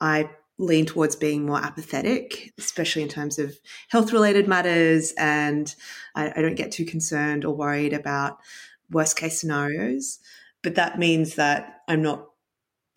I 0.00 0.30
lean 0.58 0.86
towards 0.86 1.16
being 1.16 1.46
more 1.46 1.64
apathetic, 1.64 2.52
especially 2.58 3.02
in 3.02 3.08
terms 3.08 3.38
of 3.38 3.58
health 3.88 4.12
related 4.12 4.48
matters, 4.48 5.12
and 5.16 5.74
I, 6.14 6.32
I 6.36 6.42
don't 6.42 6.56
get 6.56 6.72
too 6.72 6.84
concerned 6.84 7.44
or 7.44 7.54
worried 7.54 7.92
about 7.92 8.38
worst 8.90 9.16
case 9.16 9.40
scenarios. 9.40 10.18
But 10.62 10.74
that 10.74 10.98
means 10.98 11.36
that 11.36 11.82
I'm 11.86 12.02
not 12.02 12.27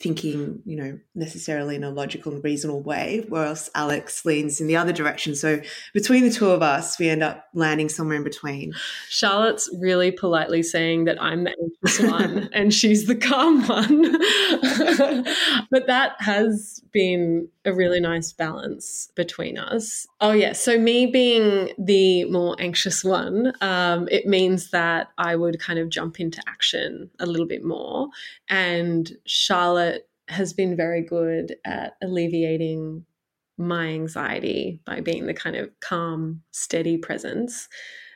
thinking, 0.02 0.62
you 0.66 0.76
know, 0.76 1.00
necessarily 1.14 1.76
in 1.76 1.84
a 1.84 1.90
logical 1.90 2.34
and 2.34 2.44
reasonable 2.44 2.82
way, 2.82 3.24
whereas 3.30 3.70
Alex 3.76 4.26
leans 4.26 4.60
in 4.60 4.68
the 4.68 4.76
other 4.76 4.92
direction. 4.92 5.36
So 5.36 5.62
between 5.94 6.24
the 6.24 6.32
two 6.32 6.50
of 6.50 6.62
us, 6.64 6.98
we 6.98 7.10
end 7.10 7.22
up 7.22 7.46
landing 7.54 7.88
somewhere 7.88 8.18
in 8.18 8.24
between. 8.24 8.74
Charlotte's 9.10 9.70
really 9.80 10.12
politely 10.12 10.64
saying 10.64 11.06
that 11.06 11.22
I'm 11.22 11.44
the 11.44 11.56
anxious 11.84 12.12
one 12.12 12.50
and 12.54 12.74
she's 12.74 13.06
the 13.06 13.16
calm 13.16 13.68
one. 13.68 14.02
but 15.70 15.88
that 15.88 16.16
has 16.20 16.82
been 16.92 17.48
a 17.64 17.74
really 17.74 18.00
nice 18.00 18.34
balance 18.34 19.12
between 19.16 19.58
us. 19.58 20.08
Oh, 20.20 20.32
yeah. 20.32 20.54
So, 20.54 20.80
me 20.80 21.06
being 21.06 21.74
the 21.78 22.26
more 22.26 22.56
anxious 22.60 23.04
one, 23.04 23.54
um, 23.62 24.08
it 24.12 24.26
means 24.26 24.72
that 24.72 25.10
I 25.18 25.36
would 25.36 25.60
kind 25.60 25.78
of 25.78 25.90
jump 25.90 26.20
into 26.20 26.42
action 26.48 27.10
a 27.20 27.26
little 27.26 27.46
bit 27.46 27.64
more. 27.64 28.10
And 28.50 29.12
Charlotte 29.26 29.91
has 30.32 30.54
been 30.54 30.76
very 30.76 31.02
good 31.02 31.56
at 31.66 31.94
alleviating 32.02 33.06
my 33.58 33.88
anxiety 33.88 34.82
by 34.86 35.02
being 35.02 35.26
the 35.26 35.34
kind 35.34 35.56
of 35.56 35.70
calm, 35.80 36.42
steady 36.52 36.98
presence. 36.98 37.68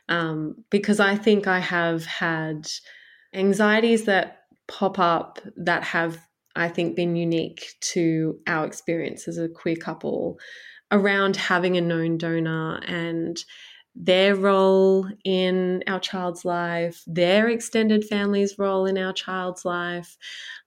Um, 0.08 0.64
because 0.70 1.00
I 1.00 1.16
think 1.16 1.46
I 1.46 1.58
have 1.58 2.04
had 2.06 2.68
anxieties 3.34 4.04
that 4.04 4.42
pop 4.68 4.98
up 4.98 5.40
that 5.56 5.82
have 5.82 6.18
I 6.56 6.68
think, 6.68 6.96
been 6.96 7.14
unique 7.14 7.74
to 7.92 8.40
our 8.46 8.64
experience 8.66 9.28
as 9.28 9.36
a 9.36 9.48
queer 9.48 9.76
couple 9.76 10.38
around 10.90 11.36
having 11.36 11.76
a 11.76 11.80
known 11.80 12.16
donor 12.16 12.80
and 12.86 13.36
their 13.94 14.34
role 14.34 15.06
in 15.24 15.84
our 15.86 16.00
child's 16.00 16.44
life, 16.44 17.02
their 17.06 17.48
extended 17.48 18.04
family's 18.04 18.58
role 18.58 18.86
in 18.86 18.98
our 18.98 19.12
child's 19.12 19.64
life. 19.64 20.16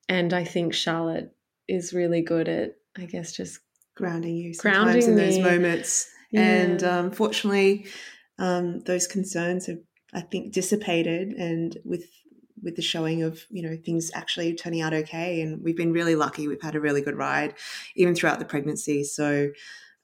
And 0.07 0.33
I 0.33 0.43
think 0.43 0.73
Charlotte 0.73 1.35
is 1.69 1.93
really 1.93 2.21
good 2.21 2.49
at, 2.49 2.75
I 2.97 3.05
guess, 3.05 3.31
just 3.31 3.59
grounding 3.95 4.35
you 4.35 4.53
sometimes 4.53 5.05
grounding 5.05 5.09
in 5.09 5.15
those 5.15 5.37
me. 5.37 5.43
moments. 5.43 6.09
Yeah. 6.31 6.41
And 6.41 6.83
um, 6.83 7.11
fortunately, 7.11 7.87
um, 8.37 8.79
those 8.81 9.07
concerns 9.07 9.67
have, 9.67 9.79
I 10.13 10.21
think, 10.21 10.53
dissipated. 10.53 11.29
And 11.29 11.77
with 11.85 12.05
with 12.61 12.75
the 12.75 12.81
showing 12.81 13.23
of 13.23 13.41
you 13.49 13.61
know 13.61 13.77
things 13.85 14.11
actually 14.13 14.53
turning 14.53 14.81
out 14.81 14.93
okay 14.93 15.41
and 15.41 15.63
we've 15.63 15.77
been 15.77 15.93
really 15.93 16.15
lucky 16.15 16.45
we've 16.45 16.61
had 16.61 16.75
a 16.75 16.79
really 16.79 17.01
good 17.01 17.15
ride 17.15 17.53
even 17.95 18.13
throughout 18.13 18.37
the 18.37 18.43
pregnancy 18.43 19.01
so 19.01 19.49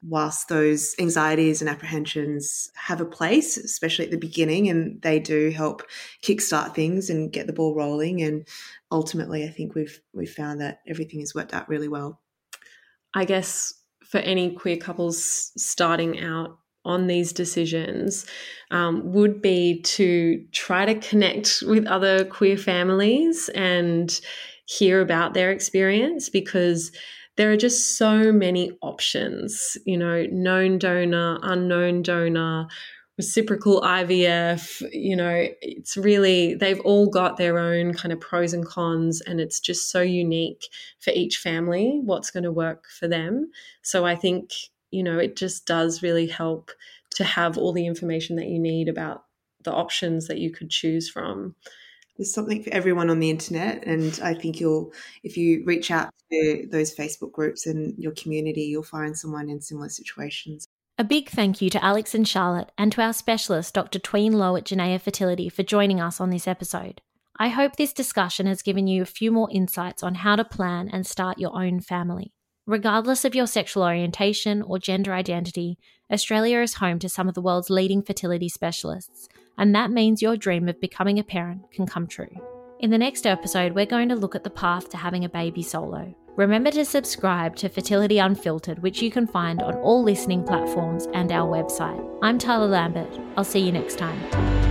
whilst 0.08 0.49
those 0.49 0.95
anxieties 0.99 1.62
and 1.62 1.70
apprehensions 1.70 2.70
have 2.76 3.01
a 3.01 3.06
place 3.06 3.58
especially 3.58 4.06
at 4.06 4.12
the 4.12 4.18
beginning 4.18 4.70
and 4.70 5.01
they 5.01 5.20
do 5.20 5.49
help 5.49 5.84
kickstart 6.22 6.76
things 6.76 7.10
and 7.10 7.32
get 7.32 7.47
the 7.47 7.53
ball 7.53 7.76
rolling. 7.76 8.22
And 8.22 8.47
ultimately 8.91 9.43
i 9.43 9.49
think 9.49 9.74
we've 9.76 9.99
we've 10.14 10.32
found 10.32 10.62
that 10.62 10.80
everything 10.88 11.20
has 11.20 11.34
worked 11.34 11.53
out 11.53 11.68
really 11.70 11.88
well. 11.88 12.22
I 13.14 13.26
guess 13.26 13.74
for 14.03 14.20
any 14.20 14.51
queer 14.51 14.78
couples 14.78 15.51
starting 15.58 16.20
out 16.20 16.60
on 16.86 17.08
these 17.08 17.34
decisions 17.34 18.26
um, 18.72 19.12
would 19.12 19.41
be 19.41 19.82
to 19.82 20.45
try 20.51 20.86
to 20.86 20.95
connect 20.95 21.64
with 21.66 21.86
other 21.88 22.24
queer 22.26 22.58
families 22.58 23.49
and 23.49 24.22
hear 24.66 25.01
about 25.01 25.34
their 25.34 25.51
experience 25.51 26.30
because 26.30 26.91
there 27.38 27.51
are 27.51 27.57
just 27.57 27.97
so 27.97 28.31
many 28.31 28.71
options 28.81 29.77
you 29.86 29.97
know 29.97 30.25
known 30.31 30.77
donor 30.77 31.39
unknown 31.43 32.01
donor 32.01 32.67
reciprocal 33.17 33.79
IVF, 33.79 34.86
you 34.91 35.15
know, 35.15 35.47
it's 35.61 35.95
really, 35.95 36.53
they've 36.53 36.81
all 36.81 37.07
got 37.09 37.38
their 37.38 37.57
own 37.57 37.93
kind 37.93 38.11
of 38.11 38.19
pros 38.19 38.51
and 38.51 38.65
cons, 38.65 39.21
and 39.21 39.39
it's 39.39 39.61
just 39.61 39.89
so 39.89 40.01
unique 40.01 40.67
for 40.99 41.11
each 41.11 41.38
family 41.38 42.01
what's 42.03 42.29
going 42.29 42.43
to 42.43 42.51
work 42.51 42.88
for 42.89 43.07
them. 43.07 43.49
So 43.83 44.05
I 44.05 44.17
think 44.17 44.51
you 44.95 45.03
know, 45.03 45.19
it 45.19 45.36
just 45.36 45.65
does 45.65 46.01
really 46.01 46.25
help 46.25 46.71
to 47.15 47.25
have 47.25 47.57
all 47.57 47.73
the 47.73 47.86
information 47.86 48.38
that 48.38 48.47
you 48.47 48.57
need 48.57 48.88
about 48.88 49.25
the 49.63 49.73
options 49.73 50.27
that 50.27 50.38
you 50.38 50.51
could 50.51 50.69
choose 50.69 51.09
from. 51.09 51.53
There's 52.18 52.34
something 52.34 52.63
for 52.63 52.74
everyone 52.74 53.09
on 53.09 53.20
the 53.20 53.30
internet, 53.30 53.84
and 53.86 54.20
I 54.24 54.34
think 54.34 54.59
you'll, 54.59 54.93
if 55.24 55.36
you 55.36 55.63
reach 55.66 55.91
out 55.91 56.11
to 56.32 56.68
those 56.72 56.95
Facebook 56.95 57.34
groups 57.34 57.66
and 57.66 57.97
your 57.97 58.13
community, 58.13 58.63
you'll 58.63 58.84
find 58.84 59.18
someone 59.18 59.49
in 59.49 59.59
similar 59.59 59.89
situations. 59.89 60.66
A 60.97 61.03
big 61.03 61.30
thank 61.30 61.61
you 61.61 61.70
to 61.72 61.84
Alex 61.84 62.16
and 62.16 62.26
Charlotte 62.26 62.72
and 62.78 62.89
to 62.93 63.01
our 63.01 63.11
specialist, 63.11 63.74
Dr. 63.74 63.99
Tween 63.99 64.32
Low 64.32 64.55
at 64.55 64.63
Genea 64.63 65.01
Fertility, 65.01 65.49
for 65.49 65.61
joining 65.61 65.99
us 65.99 66.22
on 66.22 66.30
this 66.30 66.47
episode. 66.47 67.01
I 67.38 67.49
hope 67.49 67.76
this 67.76 67.91
discussion 67.91 68.47
has 68.47 68.61
given 68.61 68.88
you 68.88 69.01
a 69.01 69.05
few 69.05 69.30
more 69.30 69.49
insights 69.51 70.01
on 70.01 70.16
how 70.16 70.38
to 70.38 70.45
plan 70.45 70.89
and 70.93 71.05
start 71.05 71.38
your 71.38 71.53
own 71.53 71.82
family. 71.82 72.32
Regardless 72.66 73.26
of 73.26 73.36
your 73.36 73.45
sexual 73.45 73.84
orientation 73.84 74.61
or 74.61 74.80
gender 74.80 75.13
identity, 75.13 75.78
Australia 76.09 76.61
is 76.61 76.76
home 76.76 76.97
to 76.99 77.09
some 77.09 77.28
of 77.28 77.34
the 77.34 77.41
world's 77.41 77.70
leading 77.70 78.01
fertility 78.01 78.47
specialists, 78.47 79.28
and 79.58 79.74
that 79.76 79.91
means 79.91 80.22
your 80.22 80.38
dream 80.38 80.68
of 80.68 80.80
becoming 80.80 81.20
a 81.20 81.24
parent 81.24 81.72
can 81.72 81.86
come 81.86 82.08
true. 82.08 82.30
In 82.80 82.89
the 82.89 82.97
next 82.97 83.26
episode, 83.26 83.74
we're 83.74 83.86
going 83.86 84.10
to 84.10 84.16
look 84.16 84.36
at 84.36 84.43
the 84.43 84.49
path 84.49 84.89
to 84.89 84.97
having 84.97 85.26
a 85.26 85.30
baby 85.30 85.64
solo. 85.64 86.14
Remember 86.36 86.70
to 86.72 86.84
subscribe 86.84 87.56
to 87.58 87.70
Fertility 87.70 88.18
Unfiltered, 88.18 88.80
which 88.80 89.01
you 89.01 89.10
can 89.10 89.26
find 89.26 89.62
on 89.62 89.76
all 89.76 90.03
listening 90.03 90.43
platforms 90.43 91.08
and 91.14 91.32
our 91.32 91.49
website. 91.49 92.20
I'm 92.22 92.38
Tarla 92.38 92.70
Lambert. 92.70 93.20
I'll 93.38 93.45
see 93.45 93.62
you 93.62 93.72
next 93.72 93.97
time. 93.97 94.64